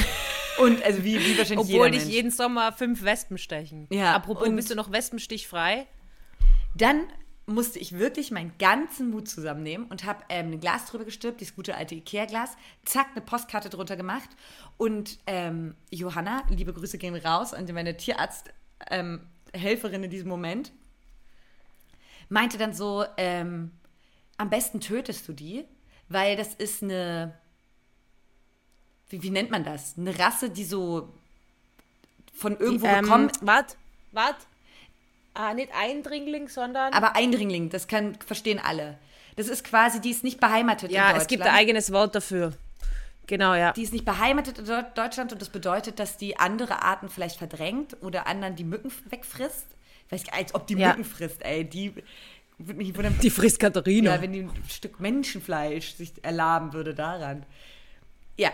[0.57, 3.85] Und also wie, wie wahrscheinlich Obwohl dich jeden Sommer fünf Wespen stechen.
[3.91, 4.15] Ja.
[4.15, 5.85] Apropos, und bist du noch wespenstichfrei?
[6.75, 7.07] Dann
[7.49, 11.55] musste ich wirklich meinen ganzen Mut zusammennehmen und habe ähm, ein Glas drüber gestülpt, dieses
[11.55, 14.29] gute alte Ikea-Glas, zack, eine Postkarte drunter gemacht
[14.77, 19.23] und ähm, Johanna, liebe Grüße gehen raus an meine Tierarzthelferin
[19.93, 20.71] ähm, in diesem Moment,
[22.29, 23.71] meinte dann so, ähm,
[24.37, 25.65] am besten tötest du die,
[26.07, 27.37] weil das ist eine,
[29.09, 29.97] wie, wie nennt man das?
[29.97, 31.13] Eine Rasse, die so
[32.33, 33.31] von irgendwo die, ähm, bekommen.
[33.41, 33.77] Wart,
[34.11, 34.47] wart,
[35.39, 36.91] Ah, nicht Eindringling, sondern.
[36.91, 38.97] Aber Eindringling, das kann, verstehen alle.
[39.37, 41.15] Das ist quasi, die ist nicht beheimatet ja, in Deutschland.
[41.15, 42.51] Ja, es gibt ein eigenes Wort dafür.
[43.25, 43.71] Genau, ja.
[43.71, 47.95] Die ist nicht beheimatet in Deutschland und das bedeutet, dass die andere Arten vielleicht verdrängt
[48.01, 49.67] oder anderen die Mücken wegfrisst.
[50.07, 50.89] Ich weiß gar nicht, als ob die ja.
[50.89, 51.63] Mücken frisst, ey.
[51.63, 51.93] Die
[52.57, 53.17] würde mich wundern.
[53.23, 54.15] Die frisst Katharina.
[54.15, 57.45] Ja, wenn die ein Stück Menschenfleisch sich erlaben würde daran.
[58.35, 58.51] Ja,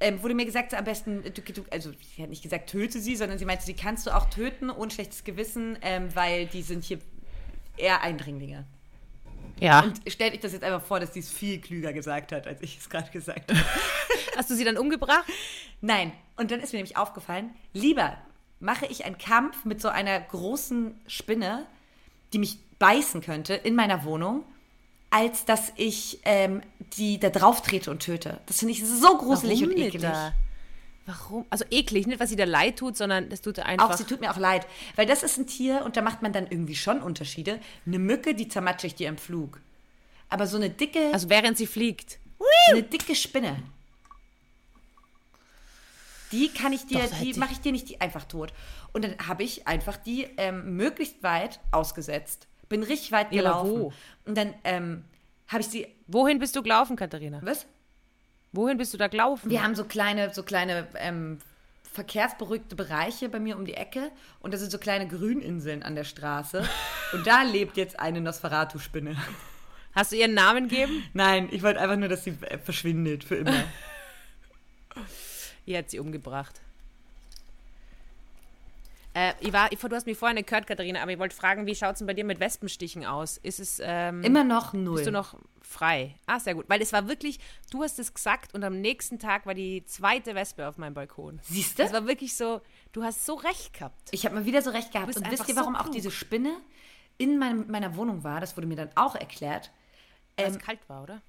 [0.00, 1.22] ähm, wurde mir gesagt, am besten,
[1.70, 4.70] also sie hat nicht gesagt, töte sie, sondern sie meinte, sie kannst du auch töten
[4.70, 6.98] ohne schlechtes Gewissen, ähm, weil die sind hier
[7.76, 8.64] eher Eindringlinge.
[9.60, 9.82] Ja.
[9.82, 12.60] Und stellt euch das jetzt einfach vor, dass sie es viel klüger gesagt hat, als
[12.62, 13.64] ich es gerade gesagt habe.
[14.36, 15.24] Hast du sie dann umgebracht?
[15.80, 16.12] Nein.
[16.36, 18.18] Und dann ist mir nämlich aufgefallen, lieber
[18.58, 21.66] mache ich einen Kampf mit so einer großen Spinne,
[22.32, 24.44] die mich beißen könnte in meiner Wohnung,
[25.14, 26.60] als dass ich ähm,
[26.96, 28.40] die da drauf trete und töte.
[28.46, 30.02] Das finde ich so gruselig Warum und eklig.
[30.02, 30.32] Da?
[31.06, 31.46] Warum?
[31.50, 33.90] Also eklig, nicht, was sie da leid tut, sondern das tut einfach.
[33.90, 34.66] Auch sie tut mir auch leid.
[34.96, 37.60] Weil das ist ein Tier und da macht man dann irgendwie schon Unterschiede.
[37.86, 39.60] Eine Mücke, die zermatsche ich dir im Flug.
[40.30, 41.10] Aber so eine dicke.
[41.12, 42.18] Also während sie fliegt.
[42.70, 43.62] Eine dicke Spinne.
[46.32, 48.52] Die kann ich dir, Doch, die mache ich dir nicht einfach tot.
[48.92, 52.48] Und dann habe ich einfach die ähm, möglichst weit ausgesetzt.
[52.68, 53.72] Bin richtig weit gelaufen.
[53.72, 53.92] Ja, wo?
[54.24, 55.04] Und dann ähm,
[55.48, 55.86] habe ich sie.
[56.06, 57.40] Wohin bist du gelaufen, Katharina?
[57.42, 57.66] Was?
[58.52, 59.50] Wohin bist du da gelaufen?
[59.50, 61.38] Wir haben so kleine, so kleine ähm,
[61.94, 64.10] verkehrsberuhigte Bereiche bei mir um die Ecke
[64.40, 66.68] und da sind so kleine Grüninseln an der Straße
[67.12, 69.16] und da lebt jetzt eine Nosferatu-Spinne.
[69.94, 71.04] Hast du ihren Namen gegeben?
[71.12, 73.64] Nein, ich wollte einfach nur, dass sie äh, verschwindet für immer.
[75.66, 76.60] Ihr hat sie umgebracht.
[79.14, 81.74] Äh, ich war, ich, du hast mich vorhin gehört, Katharina, aber ich wollte fragen, wie
[81.74, 83.36] schaut es denn bei dir mit Wespenstichen aus?
[83.38, 83.80] Ist es.
[83.82, 84.96] Ähm, Immer noch null.
[84.96, 86.16] Bist du noch frei?
[86.26, 86.68] Ah, sehr gut.
[86.68, 87.38] Weil es war wirklich,
[87.70, 91.40] du hast es gesagt und am nächsten Tag war die zweite Wespe auf meinem Balkon.
[91.44, 91.84] Siehst du?
[91.84, 92.60] Es war wirklich so,
[92.92, 94.08] du hast so recht gehabt.
[94.10, 95.16] Ich habe mal wieder so recht gehabt.
[95.16, 96.56] Und wisst ihr, warum so auch diese Spinne
[97.16, 98.40] in meinem, meiner Wohnung war?
[98.40, 99.70] Das wurde mir dann auch erklärt.
[100.36, 101.22] Weil ähm, es kalt war, oder?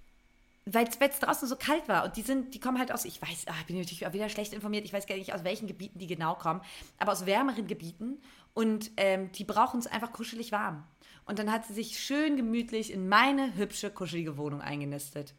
[0.66, 3.45] Weil es draußen so kalt war und die sind, die kommen halt aus, ich weiß,
[3.47, 5.99] ach, ich bin natürlich auch wieder schlecht informiert, ich weiß gar nicht, aus welchen Gebieten
[5.99, 6.61] die genau kommen,
[6.97, 8.20] aber aus wärmeren Gebieten
[8.53, 10.84] und ähm, die brauchen es einfach kuschelig warm.
[11.26, 15.34] Und dann hat sie sich schön gemütlich in meine hübsche, kuschelige Wohnung eingenistet.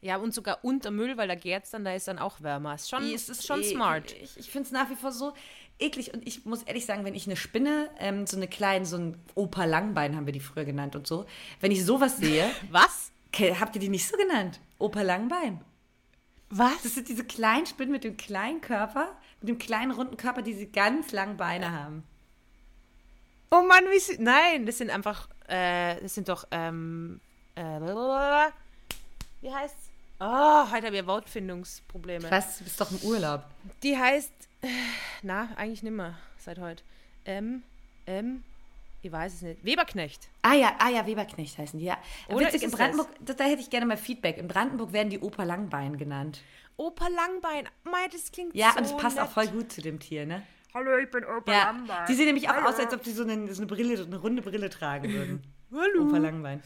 [0.00, 2.74] Ja, und sogar unter Müll, weil da gärt's dann, da ist dann auch wärmer.
[2.74, 3.72] Ist schon, es ist schon eklig.
[3.72, 4.12] smart.
[4.20, 5.32] Ich, ich finde es nach wie vor so
[5.78, 6.12] eklig.
[6.12, 9.16] Und ich muss ehrlich sagen, wenn ich eine Spinne, ähm, so eine kleine, so ein
[9.36, 11.24] Opa Langbein haben wir die früher genannt und so,
[11.60, 12.50] wenn ich sowas sehe.
[12.70, 13.11] Was?
[13.38, 14.60] Habt ihr die nicht so genannt?
[14.78, 15.60] Opa Langbein.
[16.50, 16.82] Was?
[16.82, 20.52] Das sind diese kleinen Spinnen mit dem kleinen Körper, mit dem kleinen runden Körper, die
[20.52, 22.04] diese ganz langen Beine haben.
[23.50, 24.18] Oh Mann, wie sie.
[24.18, 25.28] Nein, das sind einfach.
[25.48, 26.46] Äh, das sind doch.
[26.50, 27.20] Ähm,
[27.54, 27.80] äh,
[29.40, 29.90] wie heißt's?
[30.20, 32.30] Oh, heute habe ich Wortfindungsprobleme.
[32.30, 32.58] Was?
[32.58, 33.44] Du bist doch im Urlaub.
[33.82, 34.32] Die heißt,
[35.22, 36.84] na, eigentlich nimmer seit heute.
[37.24, 37.62] M,
[38.06, 38.44] M,
[39.02, 39.64] ich weiß es nicht.
[39.64, 40.28] Weberknecht.
[40.42, 41.98] Ah ja, ah ja, Weberknecht heißen die, ja.
[42.28, 43.36] Oder Witzig, in Brandenburg, das?
[43.36, 44.38] da hätte ich gerne mal Feedback.
[44.38, 46.40] In Brandenburg werden die Oper Langbein genannt.
[46.76, 49.24] Oper Langbein, Mei, das klingt ja, so und es passt nett.
[49.26, 50.42] auch voll gut zu dem Tier, ne?
[50.72, 51.64] Hallo, ich bin Opa ja.
[51.64, 52.06] Langbein.
[52.08, 52.68] Die sehen nämlich auch Hallo.
[52.68, 55.42] aus, als ob sie so eine, so eine Brille, eine runde Brille tragen würden.
[55.72, 56.06] Hallo.
[56.08, 56.62] Opa Langbein.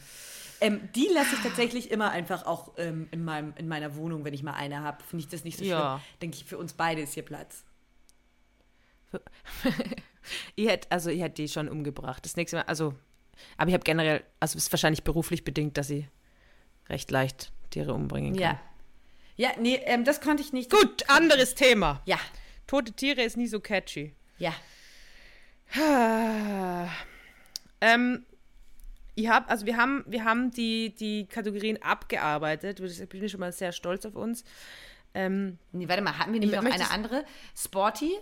[0.61, 4.33] Ähm, die lasse ich tatsächlich immer einfach auch ähm, in, meinem, in meiner Wohnung, wenn
[4.33, 5.03] ich mal eine habe.
[5.03, 5.99] Finde ich das nicht so Ja.
[5.99, 6.19] schlimm.
[6.21, 7.63] Denke ich, für uns beide ist hier Platz.
[10.55, 12.23] ich hätte, also ich hätte die schon umgebracht.
[12.25, 12.93] Das nächste Mal, also,
[13.57, 16.05] aber ich habe generell, also es ist wahrscheinlich beruflich bedingt, dass ich
[16.89, 18.41] recht leicht Tiere umbringen kann.
[18.41, 18.59] Ja.
[19.35, 20.71] Ja, nee, ähm, das konnte ich nicht.
[20.71, 22.01] Gut, anderes Thema.
[22.05, 22.17] Ja,
[22.65, 24.13] Tote Tiere ist nie so catchy.
[24.37, 24.53] ja.
[27.79, 28.25] Ähm,
[29.13, 32.79] ich hab, also wir haben, wir haben die, die Kategorien abgearbeitet.
[32.79, 34.43] Ich bin schon mal sehr stolz auf uns.
[35.13, 37.23] Ähm, Nee, warte mal, hatten wir nicht noch eine andere?
[37.55, 38.17] Sporty,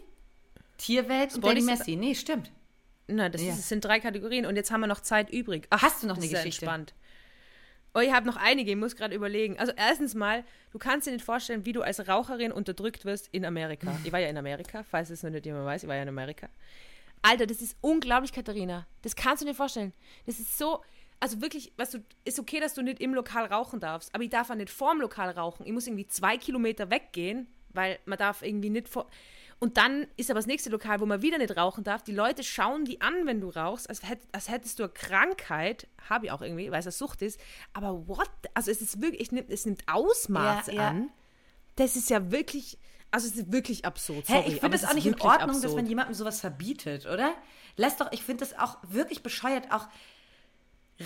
[0.77, 1.95] Tierwelt und ist- Messi.
[1.95, 2.51] Nee, stimmt.
[3.07, 3.49] na, das, Ja.
[3.51, 5.67] ist, das sind drei Kategorien und jetzt haben wir noch Zeit übrig.
[5.69, 6.65] Ach, Hast du noch eine Geschichte?
[6.65, 6.93] entspannt.
[7.93, 9.57] Oh, ich habe noch einige, ich muss gerade überlegen.
[9.57, 13.45] Also erstens mal, du kannst dir nicht vorstellen, wie du als Raucherin unterdrückt wirst in
[13.45, 13.97] Amerika.
[14.03, 16.09] Ich war ja in Amerika, falls es noch nicht jemand weiß, ich war ja in
[16.09, 16.49] Amerika.
[17.21, 18.85] Alter, das ist unglaublich, Katharina.
[19.01, 19.93] Das kannst du dir vorstellen.
[20.25, 20.81] Das ist so,
[21.21, 24.29] also wirklich, weißt du, ist okay, dass du nicht im Lokal rauchen darfst, aber ich
[24.29, 25.65] darf auch nicht vorm Lokal rauchen.
[25.65, 29.07] Ich muss irgendwie zwei Kilometer weggehen, weil man darf irgendwie nicht vor...
[29.59, 32.03] Und dann ist aber das nächste Lokal, wo man wieder nicht rauchen darf.
[32.03, 35.87] Die Leute schauen die an, wenn du rauchst, als, hätt, als hättest du eine Krankheit.
[36.09, 37.39] Habe ich auch irgendwie, weil es eine Sucht ist.
[37.73, 38.29] Aber what?
[38.53, 40.89] Also es ist wirklich, es nimmt, es nimmt Ausmaße Ja, ja.
[40.89, 41.09] an.
[41.77, 42.77] Das ist ja wirklich,
[43.11, 44.27] also es ist wirklich absurd.
[44.27, 45.75] Sorry, ich aber finde es auch nicht in Ordnung, dass absurd.
[45.75, 47.33] man jemandem sowas verbietet, oder?
[47.77, 49.87] Lass doch, ich finde das auch wirklich bescheuert, auch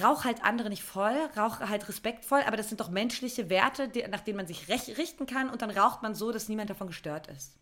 [0.03, 4.07] rauch halt andere nicht voll, rauch halt respektvoll, aber das sind doch menschliche Werte, die,
[4.07, 7.27] nach denen man sich richten kann und dann raucht man so, dass niemand davon gestört
[7.27, 7.55] ist.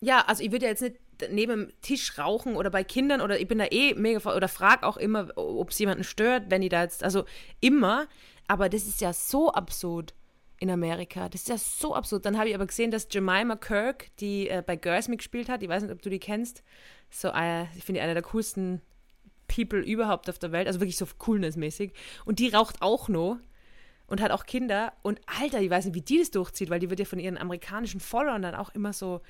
[0.00, 0.96] Ja, also ich würde ja jetzt nicht
[1.30, 4.84] neben dem Tisch rauchen oder bei Kindern oder ich bin da eh mega oder frag
[4.84, 7.24] auch immer, ob es jemanden stört, wenn die da jetzt, also
[7.60, 8.06] immer,
[8.46, 10.14] aber das ist ja so absurd
[10.60, 11.28] in Amerika.
[11.28, 12.24] Das ist ja so absurd.
[12.24, 15.68] Dann habe ich aber gesehen, dass Jemima Kirk, die äh, bei Girls mitgespielt hat, ich
[15.68, 16.62] weiß nicht, ob du die kennst,
[17.10, 18.80] so äh, ich finde die eine der coolsten
[19.48, 21.92] People überhaupt auf der Welt, also wirklich so coolnessmäßig
[22.24, 23.38] und die raucht auch noch
[24.06, 24.92] und hat auch Kinder.
[25.02, 27.38] Und Alter, ich weiß nicht, wie die das durchzieht, weil die wird ja von ihren
[27.38, 29.20] amerikanischen Followern dann auch immer so,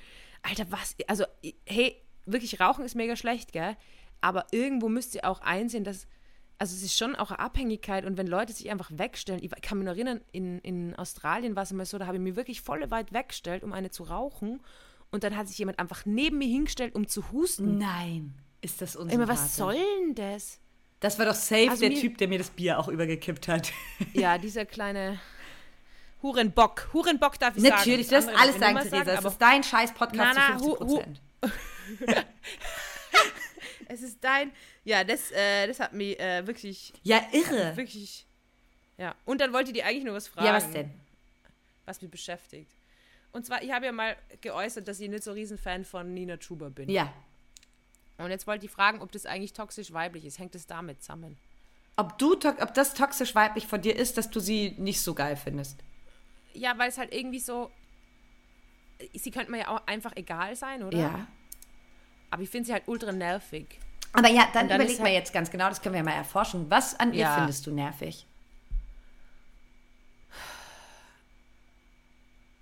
[0.42, 1.24] Alter, was, also,
[1.66, 3.76] hey, wirklich Rauchen ist mega schlecht, gell?
[4.20, 6.06] Aber irgendwo müsst ihr auch einsehen, dass,
[6.58, 9.78] also es ist schon auch eine Abhängigkeit und wenn Leute sich einfach wegstellen, ich kann
[9.78, 12.60] mich noch erinnern, in, in Australien war es immer so, da habe ich mich wirklich
[12.60, 14.60] voll weit weggestellt, um eine zu rauchen
[15.10, 17.78] und dann hat sich jemand einfach neben mir hingestellt, um zu husten.
[17.78, 19.36] Nein, ist das Immer, unsympathisch.
[19.44, 20.60] was soll denn das?
[21.00, 23.72] Das war doch safe Also der mir- Typ, der mir das Bier auch übergekippt hat.
[24.14, 25.20] Ja, dieser kleine
[26.22, 26.88] Hurenbock.
[26.92, 27.74] Hurenbock darf ich sagen.
[27.76, 29.04] Natürlich, du darfst alles sagen, Theresa.
[29.04, 31.20] mehr Es ist dein scheiß Podcast Na, na, zu hu- 50 hu- Prozent.
[33.88, 34.52] es ist dein.
[34.84, 37.76] Ja, das, äh, das hat mich äh, wirklich, Ja, irre.
[37.76, 38.26] wirklich.
[38.96, 39.14] Ja.
[39.24, 40.46] Und dann wollte die eigentlich nur was fragen.
[40.46, 40.90] Ja, was denn?
[41.86, 42.70] Was mich beschäftigt.
[43.32, 46.36] Und zwar, ich habe ja mal geäußert, dass ich nicht so riesen Fan von Nina
[46.38, 46.88] Chuba bin.
[46.88, 47.12] Ja.
[48.16, 50.38] Und jetzt wollte ich fragen, ob das eigentlich toxisch weiblich ist.
[50.38, 51.36] Hängt es damit zusammen?
[51.96, 55.36] Ob, du, ob das toxisch weiblich von dir ist, dass du sie nicht so geil
[55.36, 55.78] findest.
[56.58, 57.70] Ja, weil es halt irgendwie so.
[59.14, 60.98] Sie könnte mir ja auch einfach egal sein, oder?
[60.98, 61.26] Ja.
[62.30, 63.78] Aber ich finde sie halt ultra nervig.
[64.12, 66.04] Aber ja, dann, dann überleg ist mal halt- jetzt ganz genau, das können wir ja
[66.04, 66.68] mal erforschen.
[66.70, 67.36] Was an ihr Ja.
[67.36, 68.26] findest du nervig?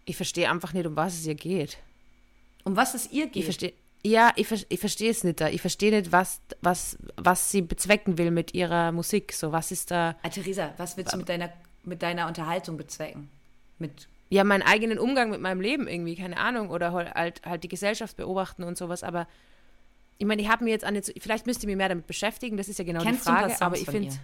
[0.05, 1.79] Ich verstehe einfach nicht, um was es ihr geht.
[2.65, 3.45] Um was es ihr Ich geht?
[3.45, 3.73] verstehe.
[4.05, 5.49] Ja, ich, ich verstehe es nicht da.
[5.49, 9.33] Ich verstehe nicht, was, was, was sie bezwecken will mit ihrer Musik.
[9.33, 10.17] So, was ist da.
[10.23, 13.31] Ah, Theresa, was willst du mit deiner, mit deiner Unterhaltung bezwecken?
[13.79, 16.71] Mit Ja, meinen eigenen Umgang mit meinem Leben irgendwie, keine Ahnung.
[16.71, 19.03] Oder halt, halt die Gesellschaft beobachten und sowas.
[19.03, 19.27] Aber
[20.19, 22.69] ich meine, ich habe mir jetzt an vielleicht müsste ich mich mehr damit beschäftigen, das
[22.69, 23.61] ist ja genau Kennst die Frage.
[23.61, 24.09] Aber ich finde.
[24.09, 24.15] ihr?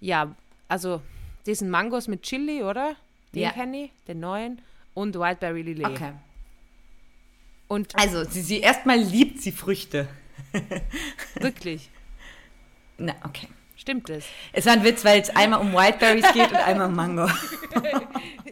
[0.00, 0.36] Ja,
[0.68, 1.00] also
[1.46, 2.96] diesen Mangos mit Chili, oder?
[3.34, 3.50] Den Ja.
[3.52, 4.60] kenne ich, den neuen.
[4.94, 5.86] Und Whiteberry Lillet.
[5.86, 6.12] Okay.
[7.68, 10.08] Und Also, sie, sie erstmal liebt sie Früchte.
[11.40, 11.90] wirklich,
[12.98, 13.48] Na, okay.
[13.76, 14.24] Stimmt das?
[14.52, 17.28] Es war ein Witz, weil es einmal um Whiteberries geht und einmal um Mango.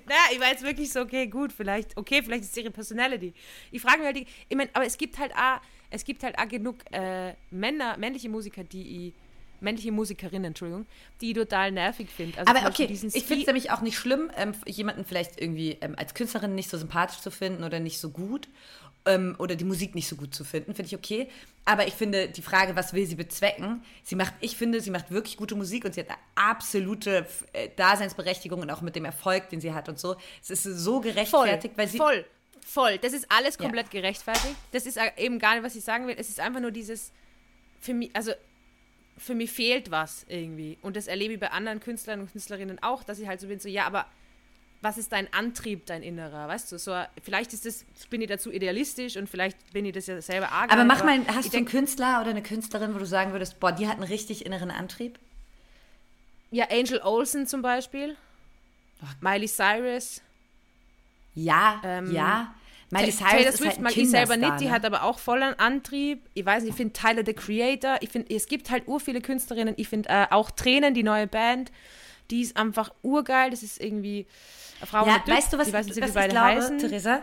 [0.04, 3.32] Naja, ich war jetzt wirklich so, okay, gut, vielleicht, okay, vielleicht ist es ihre Personality.
[3.70, 5.60] Ich frage mich halt, die- ich meine, aber es gibt halt auch,
[5.90, 9.14] es gibt halt auch genug äh, Männer, männliche Musiker, die ich,
[9.60, 10.86] männliche Musikerinnen, Entschuldigung,
[11.20, 12.36] die ich total nervig finde.
[12.38, 15.94] Also Aber okay, ich finde es nämlich auch nicht schlimm, ähm, jemanden vielleicht irgendwie ähm,
[15.96, 18.48] als Künstlerin nicht so sympathisch zu finden oder nicht so gut.
[19.06, 21.28] Ähm, oder die Musik nicht so gut zu finden, finde ich okay.
[21.64, 23.82] Aber ich finde die Frage, was will sie bezwecken?
[24.02, 27.68] Sie macht, ich finde, sie macht wirklich gute Musik und sie hat eine absolute äh,
[27.76, 30.16] Daseinsberechtigung und auch mit dem Erfolg, den sie hat und so.
[30.40, 32.24] Es ist so gerechtfertigt, voll, weil sie voll,
[32.64, 32.98] voll.
[32.98, 34.00] Das ist alles komplett ja.
[34.00, 34.56] gerechtfertigt.
[34.72, 36.16] Das ist eben gar nicht, was ich sagen will.
[36.18, 37.12] Es ist einfach nur dieses
[37.80, 38.32] für mich, also
[39.18, 40.78] für mich fehlt was irgendwie.
[40.82, 43.60] Und das erlebe ich bei anderen Künstlern und Künstlerinnen auch, dass ich halt so bin,
[43.60, 44.06] so, ja, aber
[44.82, 46.78] was ist dein Antrieb, dein Innerer, weißt du?
[46.78, 50.50] So, vielleicht ist das, bin ich dazu idealistisch und vielleicht bin ich das ja selber
[50.50, 50.72] arg.
[50.72, 53.70] Aber mach mal, hast du einen Künstler oder eine Künstlerin, wo du sagen würdest, boah,
[53.70, 55.18] die hat einen richtig inneren Antrieb?
[56.50, 58.16] Ja, Angel Olsen zum Beispiel.
[59.04, 59.14] Ach.
[59.20, 60.20] Miley Cyrus.
[61.34, 62.52] Ja, ähm, ja.
[62.90, 64.72] Miley Cyrus Taylor Swift halt mag ich selber nicht, die ne?
[64.72, 66.28] hat aber auch voll einen Antrieb.
[66.34, 69.20] Ich weiß nicht, ich finde Tyler the Creator, ich finde, es gibt halt ur viele
[69.20, 71.70] Künstlerinnen, ich finde äh, auch Tränen, die neue Band,
[72.32, 74.26] die ist einfach urgeil, das ist irgendwie
[74.84, 76.78] Frau ja, mit weißt du, was, ich weiß nicht, was ich glaube, heißen.
[76.78, 77.22] Theresa?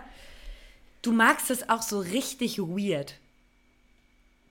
[1.01, 3.15] Du magst es auch so richtig weird.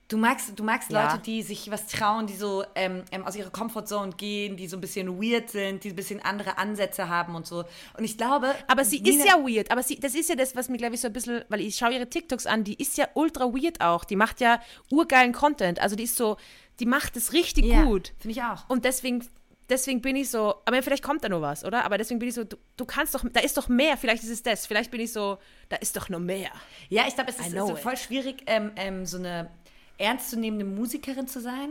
[0.08, 1.04] Du magst, du magst ja.
[1.04, 4.78] Leute, die sich was trauen, die so ähm, ähm, aus ihrer Comfortzone gehen, die so
[4.78, 7.64] ein bisschen weird sind, die ein bisschen andere Ansätze haben und so.
[7.96, 8.54] Und ich glaube.
[8.68, 9.70] Aber sie Nina ist ja weird.
[9.70, 11.76] Aber sie, das ist ja das, was mir, glaube ich, so ein bisschen, weil ich
[11.76, 14.04] schaue ihre TikToks an, die ist ja ultra weird auch.
[14.04, 15.78] Die macht ja urgeilen Content.
[15.78, 16.38] Also die ist so,
[16.80, 18.12] die macht es richtig ja, gut.
[18.18, 18.66] Finde ich auch.
[18.68, 19.22] Und deswegen
[19.68, 21.84] deswegen bin ich so, aber vielleicht kommt da noch was, oder?
[21.84, 24.30] Aber deswegen bin ich so, du, du, kannst doch, da ist doch mehr, vielleicht ist
[24.30, 25.38] es das, vielleicht bin ich so,
[25.68, 26.50] da ist doch noch mehr.
[26.88, 29.50] Ja, ich glaube, es ist so voll schwierig, ähm, ähm, so eine
[29.98, 31.70] ernstzunehmende Musikerin zu sein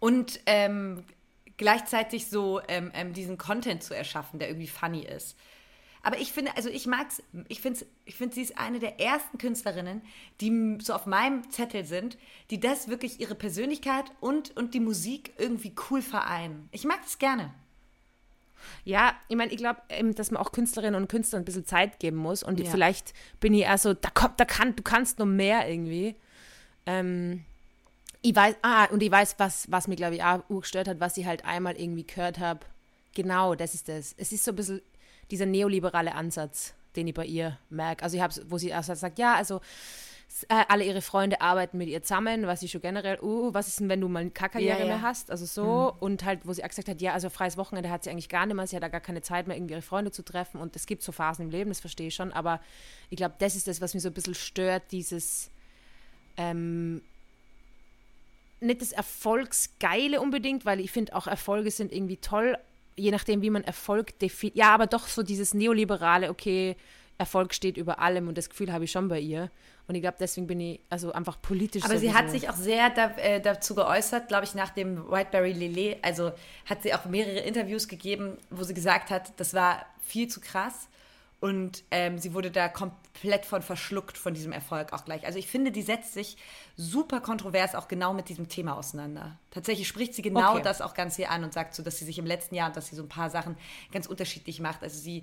[0.00, 1.04] und ähm,
[1.56, 5.36] gleichzeitig so ähm, ähm, diesen Content zu erschaffen, der irgendwie funny ist.
[6.06, 9.38] Aber ich finde, also ich mag's, ich finde, ich find, sie ist eine der ersten
[9.38, 10.02] Künstlerinnen,
[10.40, 12.16] die so auf meinem Zettel sind,
[12.50, 16.68] die das wirklich ihre Persönlichkeit und, und die Musik irgendwie cool vereinen.
[16.70, 17.52] Ich mag das gerne.
[18.84, 19.80] Ja, ich meine, ich glaube,
[20.14, 22.44] dass man auch Künstlerinnen und Künstlern ein bisschen Zeit geben muss.
[22.44, 22.70] Und ja.
[22.70, 26.14] vielleicht bin ich eher so, da kommt, da kann, du kannst noch mehr irgendwie.
[26.86, 27.44] Ähm,
[28.22, 31.16] ich weiß, ah, und ich weiß, was, was mir, glaube ich, auch gestört hat, was
[31.16, 32.60] ich halt einmal irgendwie gehört habe.
[33.12, 34.14] Genau, das ist das.
[34.16, 34.82] Es ist so ein bisschen
[35.30, 38.02] dieser neoliberale Ansatz, den ich bei ihr merke.
[38.02, 39.60] Also ich habe wo sie erst sagt, ja, also
[40.48, 43.80] äh, alle ihre Freunde arbeiten mit ihr zusammen, was sie schon generell, uh, was ist
[43.80, 44.86] denn, wenn du mal eine Karriere ja, ja.
[44.86, 45.30] mehr hast?
[45.30, 45.94] Also so.
[45.94, 46.02] Mhm.
[46.02, 48.44] Und halt, wo sie auch gesagt hat, ja, also freies Wochenende hat sie eigentlich gar
[48.44, 50.60] nicht mehr, sie hat da gar keine Zeit mehr, irgendwie ihre Freunde zu treffen.
[50.60, 52.32] Und es gibt so Phasen im Leben, das verstehe ich schon.
[52.32, 52.60] Aber
[53.08, 55.50] ich glaube, das ist das, was mich so ein bisschen stört, dieses
[56.36, 57.02] ähm,
[58.60, 62.58] nicht das Erfolgsgeile unbedingt, weil ich finde auch Erfolge sind irgendwie toll,
[62.96, 64.56] je nachdem, wie man Erfolg definiert.
[64.56, 66.76] Ja, aber doch so dieses neoliberale, okay,
[67.18, 69.50] Erfolg steht über allem und das Gefühl habe ich schon bei ihr.
[69.88, 71.84] Und ich glaube, deswegen bin ich also einfach politisch.
[71.84, 72.12] Aber sowieso.
[72.12, 75.98] sie hat sich auch sehr da, äh, dazu geäußert, glaube ich, nach dem Whiteberry Lillet.
[76.02, 76.32] Also
[76.66, 80.88] hat sie auch mehrere Interviews gegeben, wo sie gesagt hat, das war viel zu krass.
[81.46, 85.24] Und ähm, sie wurde da komplett von verschluckt von diesem Erfolg auch gleich.
[85.24, 86.36] Also ich finde, die setzt sich
[86.76, 89.38] super kontrovers auch genau mit diesem Thema auseinander.
[89.52, 90.62] Tatsächlich spricht sie genau okay.
[90.64, 92.88] das auch ganz hier an und sagt so, dass sie sich im letzten Jahr, dass
[92.88, 93.56] sie so ein paar Sachen
[93.92, 94.82] ganz unterschiedlich macht.
[94.82, 95.22] Also sie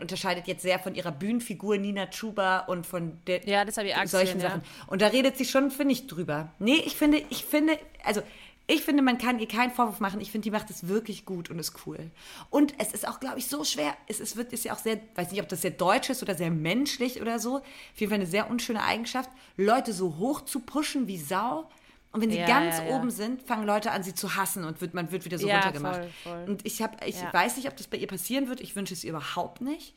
[0.00, 4.34] unterscheidet jetzt sehr von ihrer Bühnenfigur Nina Chuba und von der, ja, das ich solchen
[4.34, 4.62] gesehen, Sachen.
[4.62, 4.84] Ja.
[4.86, 6.52] Und da redet sie schon, finde ich, drüber.
[6.60, 8.22] Nee, ich finde, ich finde, also
[8.66, 10.20] ich finde, man kann ihr keinen Vorwurf machen.
[10.20, 12.10] Ich finde, die macht es wirklich gut und ist cool.
[12.48, 13.94] Und es ist auch, glaube ich, so schwer.
[14.06, 16.34] Es ist, wird, ist ja auch sehr, weiß nicht, ob das sehr deutsch ist oder
[16.34, 17.56] sehr menschlich oder so.
[17.56, 17.64] Auf
[17.96, 21.68] jeden Fall eine sehr unschöne Eigenschaft, Leute so hoch zu pushen wie Sau.
[22.12, 22.96] Und wenn sie ja, ganz ja, ja.
[22.96, 25.96] oben sind, fangen Leute an, sie zu hassen und wird, man wird wieder so runtergemacht.
[25.96, 26.44] Voll, voll.
[26.48, 28.60] Und ich, hab, ich weiß nicht, ob das bei ihr passieren wird.
[28.60, 29.94] Ich wünsche es ihr überhaupt nicht.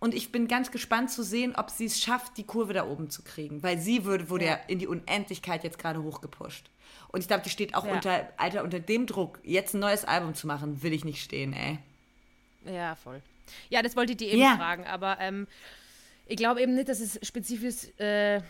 [0.00, 3.10] Und ich bin ganz gespannt zu sehen, ob sie es schafft, die Kurve da oben
[3.10, 3.62] zu kriegen.
[3.62, 6.70] Weil sie wurde, wurde ja in die Unendlichkeit jetzt gerade hochgepusht.
[7.08, 7.92] Und ich glaube, die steht auch ja.
[7.92, 11.52] unter, Alter, unter dem Druck, jetzt ein neues Album zu machen, will ich nicht stehen,
[11.52, 11.78] ey.
[12.64, 13.22] Ja, voll.
[13.70, 14.56] Ja, das wollte ich dir eben ja.
[14.56, 15.46] fragen, aber ähm,
[16.26, 18.42] ich glaube eben nicht, dass es spezifisch, äh,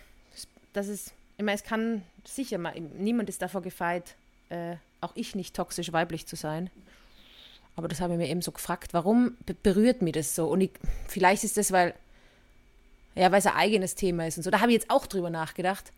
[0.72, 4.16] dass es, ich meine, es kann sicher mal, niemand ist davor gefeit,
[4.49, 6.70] äh, auch ich nicht toxisch weiblich zu sein.
[7.79, 10.49] Aber das habe ich mir eben so gefragt, warum berührt mich das so?
[10.49, 10.72] Und ich,
[11.07, 11.95] vielleicht ist das, weil,
[13.14, 14.51] ja, weil es ein eigenes Thema ist und so.
[14.51, 15.93] Da habe ich jetzt auch drüber nachgedacht.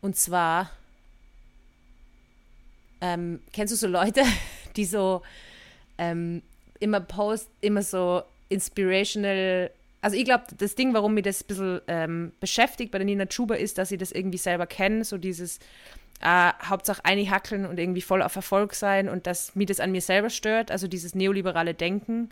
[0.00, 0.70] Und zwar,
[3.02, 4.22] ähm, kennst du so Leute,
[4.76, 5.20] die so
[5.98, 6.40] ähm,
[6.80, 9.70] immer post, immer so inspirational.
[10.00, 13.26] Also ich glaube, das Ding, warum mich das ein bisschen ähm, beschäftigt bei der Nina
[13.26, 15.58] Chuba ist, dass sie das irgendwie selber kennen, so dieses
[16.20, 20.00] äh, Hauptsache einhackeln und irgendwie voll auf Erfolg sein und dass mir das an mir
[20.00, 22.30] selber stört, also dieses neoliberale Denken,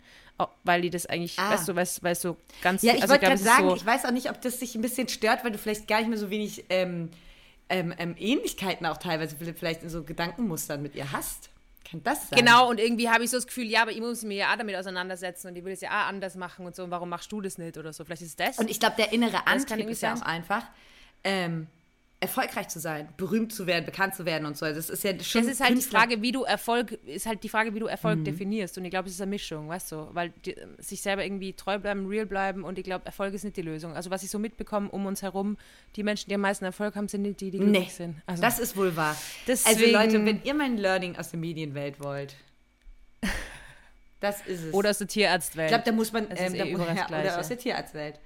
[0.63, 1.51] weil die das eigentlich, ah.
[1.51, 2.83] weißt du, weißt, weißt so ganz...
[2.83, 4.81] Ja, ich also, wollte gerade sagen, so ich weiß auch nicht, ob das dich ein
[4.81, 7.09] bisschen stört, weil du vielleicht gar nicht mehr so wenig ähm,
[7.69, 11.49] ähm, ähm, Ähnlichkeiten auch teilweise vielleicht in so Gedankenmustern mit ihr hast.
[11.89, 12.39] Kann das sein?
[12.39, 14.57] Genau, und irgendwie habe ich so das Gefühl, ja, aber ich muss mich ja auch
[14.57, 16.83] damit auseinandersetzen und ich will es ja auch anders machen und so.
[16.83, 18.03] Und warum machst du das nicht oder so?
[18.03, 18.59] Vielleicht ist das.
[18.59, 20.63] Und ich glaube, der innere Antrieb ist ja auch einfach,
[21.23, 21.67] ähm,
[22.19, 24.65] erfolgreich zu sein, berühmt zu werden, bekannt zu werden und so.
[24.65, 25.43] Das ist ja schon.
[25.43, 25.99] Das ist halt Künstler.
[25.99, 28.23] die Frage, wie du Erfolg, ist halt die Frage, wie du Erfolg mhm.
[28.23, 28.77] definierst.
[28.77, 31.77] Und ich glaube, es ist eine Mischung, weißt du, weil die, sich selber irgendwie treu
[31.77, 33.93] bleiben, real bleiben und ich glaube, Erfolg ist nicht die Lösung.
[33.93, 35.57] Also was ich so mitbekomme um uns herum,
[35.95, 38.15] die Menschen, die am meisten Erfolg haben, sind nicht die, die glücklich nee, sind.
[38.25, 39.15] Also, das ist wohl wahr.
[39.45, 42.35] Deswegen, also Leute, wenn ihr mein Learning aus der Medienwelt wollt,
[44.21, 44.73] das ist es.
[44.73, 45.67] Oder aus der Tierarztwelt.
[45.67, 48.19] Ich glaube, da muss man, ähm, eh da, ja, oder aus der Tierarztwelt.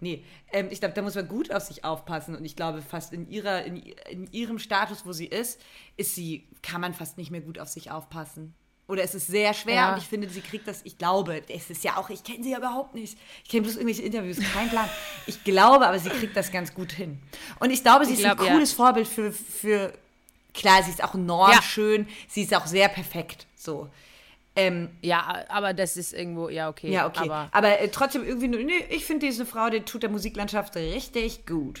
[0.00, 3.12] Nee, ähm, ich glaube, da muss man gut auf sich aufpassen und ich glaube, fast
[3.12, 3.76] in ihrer, in,
[4.10, 5.60] in ihrem Status, wo sie ist,
[5.96, 8.54] ist sie, kann man fast nicht mehr gut auf sich aufpassen.
[8.86, 9.92] Oder es ist sehr schwer ja.
[9.92, 12.50] und ich finde, sie kriegt das, ich glaube, es ist ja auch, ich kenne sie
[12.50, 13.18] ja überhaupt nicht.
[13.42, 14.88] Ich kenne bloß irgendwelche Interviews, kein Plan.
[15.26, 17.18] Ich glaube, aber sie kriegt das ganz gut hin.
[17.60, 18.76] Und ich glaube, sie ich ist glaub, ein cooles ja.
[18.76, 19.94] Vorbild für, für,
[20.52, 21.62] klar, sie ist auch enorm ja.
[21.62, 23.88] schön, sie ist auch sehr perfekt, so.
[24.56, 26.90] Ähm, ja, aber das ist irgendwo, ja, okay.
[26.90, 27.24] Ja, okay.
[27.24, 31.44] Aber, aber äh, trotzdem irgendwie, nee, ich finde diese Frau, die tut der Musiklandschaft richtig
[31.44, 31.80] gut.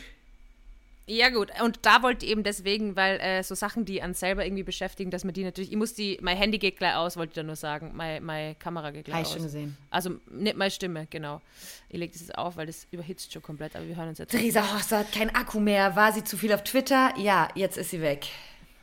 [1.06, 1.50] Ja, gut.
[1.62, 5.10] Und da wollte ich eben deswegen, weil äh, so Sachen, die an selber irgendwie beschäftigen,
[5.10, 5.70] dass man die natürlich.
[5.70, 6.18] Ich muss die.
[6.22, 7.92] Mein Handy geht gleich aus, wollte ich da nur sagen.
[7.94, 9.30] Meine, meine Kamera geht gleich Habe aus.
[9.32, 9.76] Ich schon gesehen.
[9.90, 11.42] Also nicht meine Stimme, genau.
[11.90, 14.30] Ich lege das jetzt auf, weil das überhitzt schon komplett, aber wir hören uns jetzt.
[14.30, 15.94] Theresa Horster hat keinen Akku mehr.
[15.94, 17.12] War sie zu viel auf Twitter?
[17.18, 18.28] Ja, jetzt ist sie weg.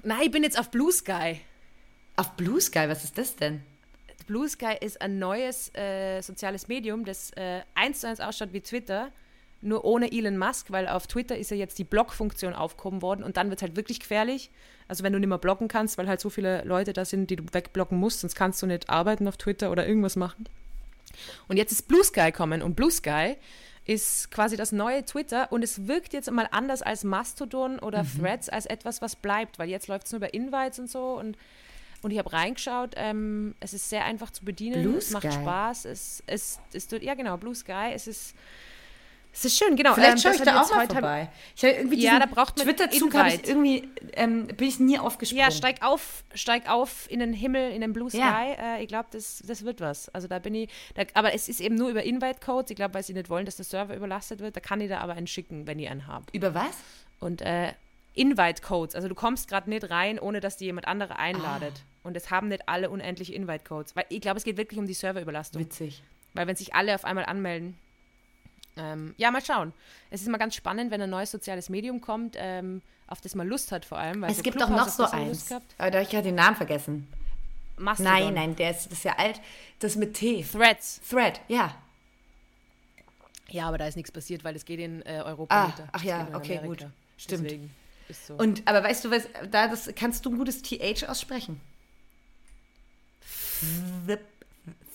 [0.03, 1.41] Nein, ich bin jetzt auf Blue Sky.
[2.17, 2.83] Auf Blue Sky?
[2.87, 3.63] Was ist das denn?
[4.31, 8.61] Blue Sky ist ein neues äh, soziales Medium, das äh, eins zu eins ausschaut wie
[8.61, 9.11] Twitter,
[9.59, 13.35] nur ohne Elon Musk, weil auf Twitter ist ja jetzt die Block-Funktion aufgehoben worden und
[13.35, 14.49] dann wird es halt wirklich gefährlich.
[14.87, 17.35] Also wenn du nicht mehr blocken kannst, weil halt so viele Leute da sind, die
[17.35, 20.47] du wegblocken musst, sonst kannst du nicht arbeiten auf Twitter oder irgendwas machen.
[21.49, 23.35] Und jetzt ist Blue Sky kommen und Blue Sky
[23.83, 28.21] ist quasi das neue Twitter und es wirkt jetzt mal anders als Mastodon oder mhm.
[28.21, 31.35] Threads als etwas, was bleibt, weil jetzt läuft es nur über Invites und so und
[32.01, 32.93] und ich habe reingeschaut.
[32.95, 34.81] Ähm, es ist sehr einfach zu bedienen.
[34.81, 35.85] Blue es macht Spaß.
[35.85, 37.91] Es, es, es, es, ja, genau, Blue Sky.
[37.93, 38.35] Es ist.
[39.33, 39.93] Es ist schön, genau.
[39.93, 41.29] Vielleicht ähm, schaue ich da auch mal vorbei.
[41.55, 44.99] Ich habe irgendwie ja, da braucht man Twitter-Zug habe ich irgendwie, ähm, bin ich nie
[44.99, 45.45] aufgesprungen.
[45.45, 48.19] Ja, steig auf, steig auf in den Himmel, in den Blue Sky.
[48.19, 48.75] Ja.
[48.75, 50.09] Äh, ich glaube, das, das wird was.
[50.09, 52.71] Also da bin ich, da, aber es ist eben nur über Invite-Codes.
[52.71, 54.57] Ich glaube, weil sie nicht wollen, dass der Server überlastet wird.
[54.57, 56.35] Da kann ich da aber einen schicken, wenn ihr einen habt.
[56.35, 56.75] Über was?
[57.21, 57.71] Und äh,
[58.13, 58.95] Invite-Codes.
[58.95, 61.73] Also du kommst gerade nicht rein, ohne dass dir jemand andere einladet.
[61.75, 62.07] Ah.
[62.07, 63.95] Und es haben nicht alle unendliche Invite-Codes.
[63.95, 65.61] Weil ich glaube, es geht wirklich um die Serverüberlastung.
[65.61, 66.03] Witzig.
[66.33, 67.77] Weil wenn sich alle auf einmal anmelden.
[68.77, 69.73] Ähm, ja, mal schauen.
[70.09, 73.47] Es ist mal ganz spannend, wenn ein neues soziales Medium kommt, ähm, auf das man
[73.47, 74.23] Lust hat vor allem.
[74.23, 75.51] es so gibt auch noch so eins.
[75.51, 77.07] Aber da habe ich gerade den Namen vergessen.
[77.77, 78.13] Mastodon.
[78.13, 79.41] Nein, nein, der ist, das ist ja alt.
[79.79, 80.43] Das mit T.
[80.43, 81.01] Threads.
[81.09, 81.75] Thread, ja.
[83.49, 85.65] Ja, aber da ist nichts passiert, weil es geht in äh, Europa.
[85.65, 86.85] Ah, ach ja, okay, Amerika.
[86.85, 86.93] gut.
[87.17, 87.45] Stimmt.
[87.45, 87.75] Deswegen
[88.11, 88.35] ist so.
[88.35, 91.59] Und, aber weißt du was, da das, kannst du ein gutes TH aussprechen?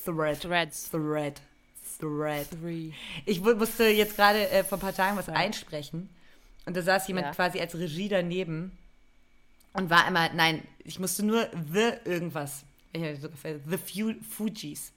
[0.04, 0.40] Thread.
[0.40, 0.90] Threads.
[0.90, 1.40] Thread.
[1.98, 2.46] Thread.
[2.50, 2.92] Three.
[3.24, 5.36] Ich musste jetzt gerade äh, vor ein paar Tagen was Thread.
[5.36, 6.08] einsprechen.
[6.64, 7.32] Und da saß jemand ja.
[7.32, 8.76] quasi als Regie daneben
[9.72, 12.64] und war immer, nein, ich musste nur The irgendwas.
[12.92, 14.92] The Fujis.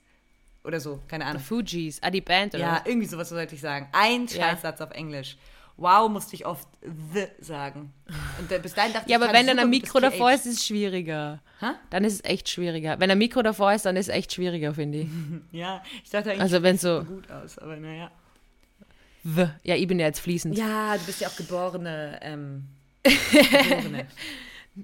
[0.63, 1.41] Oder so, keine Ahnung.
[1.41, 2.63] The Fujis, ah, die Band, oder?
[2.63, 3.87] Ja, irgendwie sowas sollte ich sagen.
[3.91, 4.85] Ein Scheißsatz ja.
[4.85, 5.37] auf Englisch
[5.79, 6.67] wow, musste ich oft
[7.13, 7.93] the sagen.
[8.39, 10.65] Und bis dahin dachte ja, ich, aber wenn dann ein Mikro davor ist, ist es
[10.65, 11.39] schwieriger.
[11.61, 11.75] Ha?
[11.89, 12.99] Dann ist es echt schwieriger.
[12.99, 15.07] Wenn ein Mikro davor ist, dann ist es echt schwieriger, finde ich.
[15.51, 18.11] ja, ich dachte eigentlich, also wenn so gut aus, aber naja.
[19.23, 19.47] The.
[19.63, 20.57] Ja, ich bin ja jetzt fließend.
[20.57, 22.67] Ja, du bist ja auch geborene, ähm,
[23.03, 24.07] geborene.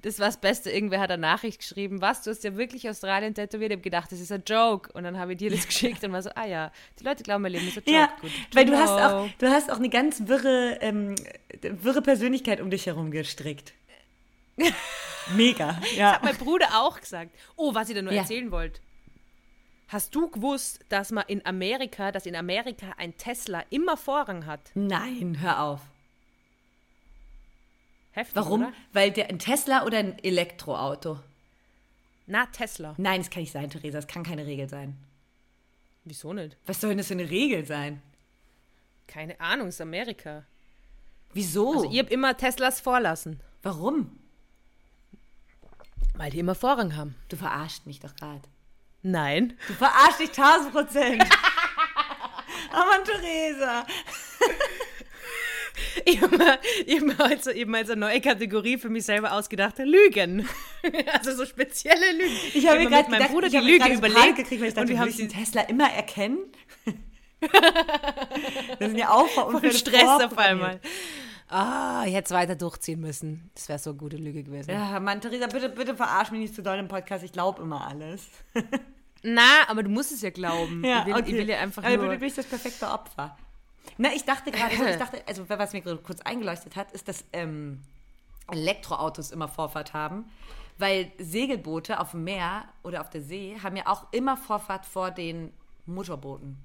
[0.02, 0.70] Das war das Beste.
[0.70, 3.70] Irgendwer hat eine Nachricht geschrieben, was, du hast ja wirklich Australien tätowiert.
[3.70, 4.92] Ich habe gedacht, das ist ein Joke.
[4.92, 7.42] Und dann habe ich dir das geschickt und war so, ah ja, die Leute glauben,
[7.42, 7.98] mein Leben ist ein Joke.
[7.98, 8.30] Ja, Gut.
[8.52, 11.14] weil du hast, auch, du hast auch eine ganz wirre, ähm,
[11.62, 13.72] wirre Persönlichkeit um dich herum gestrickt.
[15.34, 16.12] Mega, ja.
[16.12, 17.32] Das hat mein Bruder auch gesagt.
[17.56, 18.22] Oh, was ich da nur ja.
[18.22, 18.80] erzählen wollte.
[19.88, 24.60] Hast du gewusst, dass man in Amerika, dass in Amerika ein Tesla immer Vorrang hat?
[24.74, 25.80] Nein, hör auf.
[28.16, 28.62] Heftig, Warum?
[28.62, 28.72] Oder?
[28.94, 31.20] Weil der ein Tesla oder ein Elektroauto?
[32.26, 32.94] Na, Tesla.
[32.96, 33.98] Nein, das kann nicht sein, Theresa.
[33.98, 34.96] Das kann keine Regel sein.
[36.04, 36.56] Wieso nicht?
[36.64, 38.00] Was soll denn das für eine Regel sein?
[39.06, 40.44] Keine Ahnung, ist Amerika.
[41.34, 41.74] Wieso?
[41.74, 43.38] Also ihr habt immer Teslas vorlassen.
[43.62, 44.18] Warum?
[46.14, 47.16] Weil die immer Vorrang haben.
[47.28, 48.48] Du verarscht mich doch gerade.
[49.02, 49.58] Nein.
[49.68, 51.22] Du verarscht dich tausend Prozent.
[52.72, 53.86] oh Mann, Theresa.
[56.06, 60.48] ich habe mir, hab also eben als eine neue Kategorie für mich selber ausgedacht, Lügen.
[61.12, 62.36] also so spezielle Lügen.
[62.54, 64.36] Ich habe mir gerade meinem Bruder die Lüge überlegt.
[64.36, 66.38] Gekriegt, weil ich dachte, und wir haben den Tesla immer erkennen.
[68.78, 70.80] das sind ja auch Voll Stress auf einmal.
[71.48, 73.50] Ah, ich hätte es weiter durchziehen müssen.
[73.54, 74.70] Das wäre so eine gute Lüge gewesen.
[74.70, 77.24] Ja, Mann, Theresa, bitte, bitte verarsch mich nicht zu doll im Podcast.
[77.24, 78.28] Ich glaube immer alles.
[79.22, 80.84] Na, aber du musst es ja glauben.
[80.84, 81.24] Ja, ich, will, okay.
[81.26, 82.12] ich will ja einfach aber nur...
[82.12, 83.36] du bist das perfekte Opfer.
[83.98, 87.08] Na, ich dachte gerade so, ich dachte, also was mir gerade kurz eingeleuchtet hat, ist,
[87.08, 87.82] dass ähm,
[88.50, 90.30] Elektroautos immer Vorfahrt haben.
[90.78, 95.10] Weil Segelboote auf dem Meer oder auf der See haben ja auch immer Vorfahrt vor
[95.10, 95.52] den
[95.86, 96.58] Motorbooten.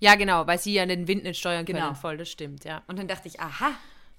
[0.00, 1.78] Ja, genau, weil sie ja den Wind nicht steuern können.
[1.78, 1.94] Genau.
[1.94, 2.82] Voll, das stimmt, ja.
[2.88, 3.70] Und dann dachte ich, aha,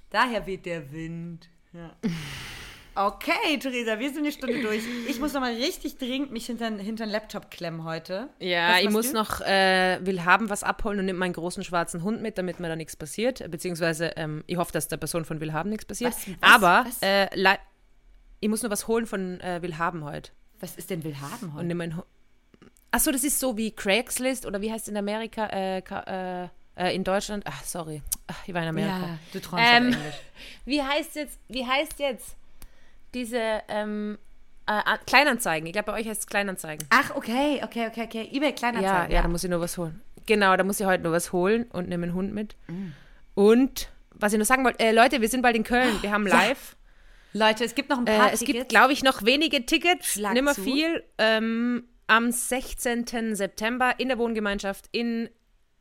[0.09, 1.49] daher weht der Wind.
[1.74, 1.91] Ja.
[2.96, 4.84] Okay, Theresa, wir sind eine Stunde durch.
[5.10, 8.30] Ich muss noch mal richtig dringend mich hinter den Laptop klemmen heute.
[8.39, 9.14] Ja, ich muss du?
[9.18, 12.70] noch, äh, will haben was abholen und nimm meinen großen schwarzen Hund mit, damit mir
[12.70, 13.50] da nichts passiert.
[13.52, 16.14] Beziehungsweise, ähm, ich hoffe, dass der Person von Willhaben nichts passiert.
[16.14, 16.28] Was?
[16.28, 16.36] Was?
[16.41, 17.02] Aber, Was?
[17.02, 17.28] Äh,
[18.39, 20.32] ich muss noch was holen von äh, Willhaben heute.
[20.62, 21.66] Was ist denn Willhaben Und heute?
[21.66, 22.06] nimm meinen Hund.
[22.91, 25.48] Achso, das ist so wie Craigslist oder wie heißt es in Amerika?
[25.48, 27.43] Äh, äh, äh, in Deutschland?
[27.46, 28.02] Ach, sorry.
[28.28, 29.00] Ach, ich war in Amerika.
[29.00, 30.16] Ja, du träumst Ähm, Englisch.
[30.66, 32.36] Wie heißt jetzt, wie heißt jetzt
[33.16, 34.18] diese ähm,
[34.68, 35.66] äh, Kleinanzeigen?
[35.66, 36.88] Ich glaube, bei euch heißt es Kleinanzeigen.
[36.91, 38.30] Ach, okay, okay, okay, okay.
[38.32, 39.11] eBay Ja, Kleinanzeigen.
[39.16, 40.01] ja, da muss ich nur was holen.
[40.28, 42.55] Genau, da muss ich heute nur was holen und nehme einen Hund mit.
[43.34, 45.97] Und was ich noch sagen wollte, äh, Leute, wir sind bald in Köln.
[46.01, 46.36] Wir haben Ja.
[46.36, 46.76] live.
[47.34, 50.38] Leute, es gibt noch ein paar Äh, es gibt, glaube ich, noch wenige Tickets, Schlag
[50.53, 50.61] zu.
[50.63, 51.03] viel.
[51.18, 53.36] Ähm, am 16.
[53.36, 55.30] September in der Wohngemeinschaft in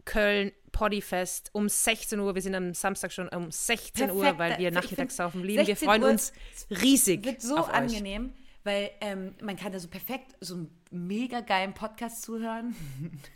[0.04, 2.34] Köln, Poddyfest um 16 Uhr.
[2.34, 4.38] Wir sind am Samstag schon um 16 Uhr, Perfekt.
[4.38, 5.58] weil wir nachmittags find, saufen lieben.
[5.58, 6.32] Wir 16 freuen Uhr uns
[6.70, 7.74] riesig wird so auf euch.
[7.74, 8.32] angenehm,
[8.64, 12.74] weil ähm, man kann da so perfekt so einen mega geilen Podcast zuhören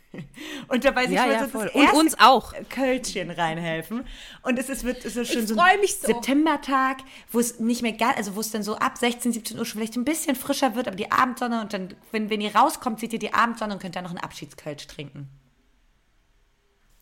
[0.67, 1.71] und dabei sich Ja, schon ja, so voll.
[1.73, 2.53] Und uns auch.
[2.69, 4.05] Kölschchen reinhelfen
[4.43, 6.07] und es ist, wird so schön so freu ein so.
[6.07, 6.97] Septembertag,
[7.31, 9.79] wo es nicht mehr gar, also wo es dann so ab 16, 17 Uhr schon
[9.79, 13.13] vielleicht ein bisschen frischer wird, aber die Abendsonne und dann, wenn, wenn ihr rauskommt, seht
[13.13, 15.29] ihr die Abendsonne und könnt dann noch einen Abschiedskölsch trinken.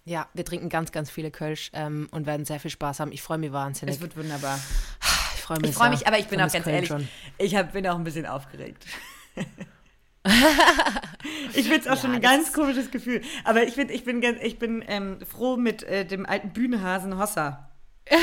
[0.07, 3.11] Ja, wir trinken ganz, ganz viele Kölsch ähm, und werden sehr viel Spaß haben.
[3.11, 3.95] Ich freue mich wahnsinnig.
[3.95, 4.57] Es wird wunderbar.
[5.35, 7.09] ich freue mich Ich freue mich, aber ich bin auch ganz Köln ehrlich, schon.
[7.37, 8.85] ich hab, bin auch ein bisschen aufgeregt.
[11.53, 13.21] ich finde es auch Ja, schon ein ganz komisches Gefühl.
[13.43, 17.17] Aber ich, find, ich bin, ganz, ich bin ähm, froh mit äh, dem alten Bühnenhasen
[17.19, 17.69] Hossa.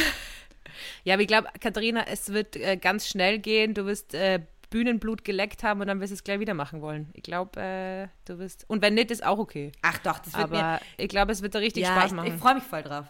[1.05, 3.75] Ja, aber ich glaube, Katharina, es wird äh, ganz schnell gehen.
[3.75, 4.41] Du wirst äh,
[4.75, 7.09] Bühnenblut geleckt haben und dann wirst du es gleich wieder machen wollen.
[7.13, 8.69] Ich glaube, äh, du wirst.
[8.69, 9.71] Und wenn nicht, ist auch okay.
[9.83, 11.91] Ach doch, das wird Aber ich glaube, es wird da richtig mir.
[11.91, 12.27] Ja, Spaß ich, machen.
[12.27, 13.07] ich freue mich voll drauf.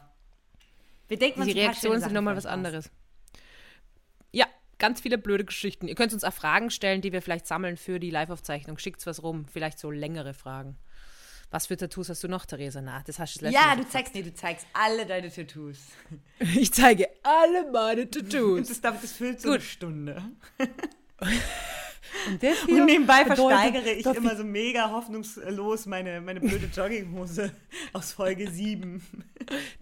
[1.09, 2.91] Wir denken Die Reaktionen sind nochmal was anderes.
[4.31, 4.45] Ja,
[4.79, 5.89] ganz viele blöde Geschichten.
[5.89, 8.77] Ihr könnt uns auch Fragen stellen, die wir vielleicht sammeln für die Live-Aufzeichnung.
[8.77, 10.77] Schickt was rum, vielleicht so längere Fragen.
[11.51, 12.83] Was für Tattoos hast du noch, Theresa?
[12.83, 15.31] Na, das hast du das letzte Ja, Mal du zeigst, nee, du zeigst alle deine
[15.31, 15.79] Tattoos.
[16.57, 18.69] Ich zeige alle meine Tattoos.
[18.69, 19.61] das, das füllt so Gut.
[19.61, 20.23] eine Stunde.
[22.27, 27.53] Und, Und nebenbei versteigere ich immer so mega hoffnungslos meine, meine blöde Jogginghose
[27.93, 29.03] aus Folge 7.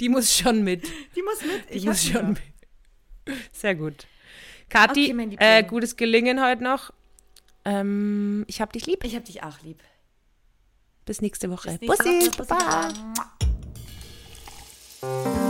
[0.00, 0.84] Die muss schon mit.
[1.14, 1.70] Die muss mit.
[1.70, 3.36] Die Ich muss schon mit.
[3.52, 4.06] Sehr gut.
[4.68, 6.92] Kathi, Okay, äh, gutes Gelingen heute noch.
[7.64, 9.04] Ähm, ich hab dich lieb.
[9.04, 9.80] Ich hab dich auch lieb.
[11.04, 11.78] Bis nächste Woche.
[11.78, 12.46] Bis nächste Bussi, Woche.
[12.48, 12.92] Baba.
[15.00, 15.41] Bussi.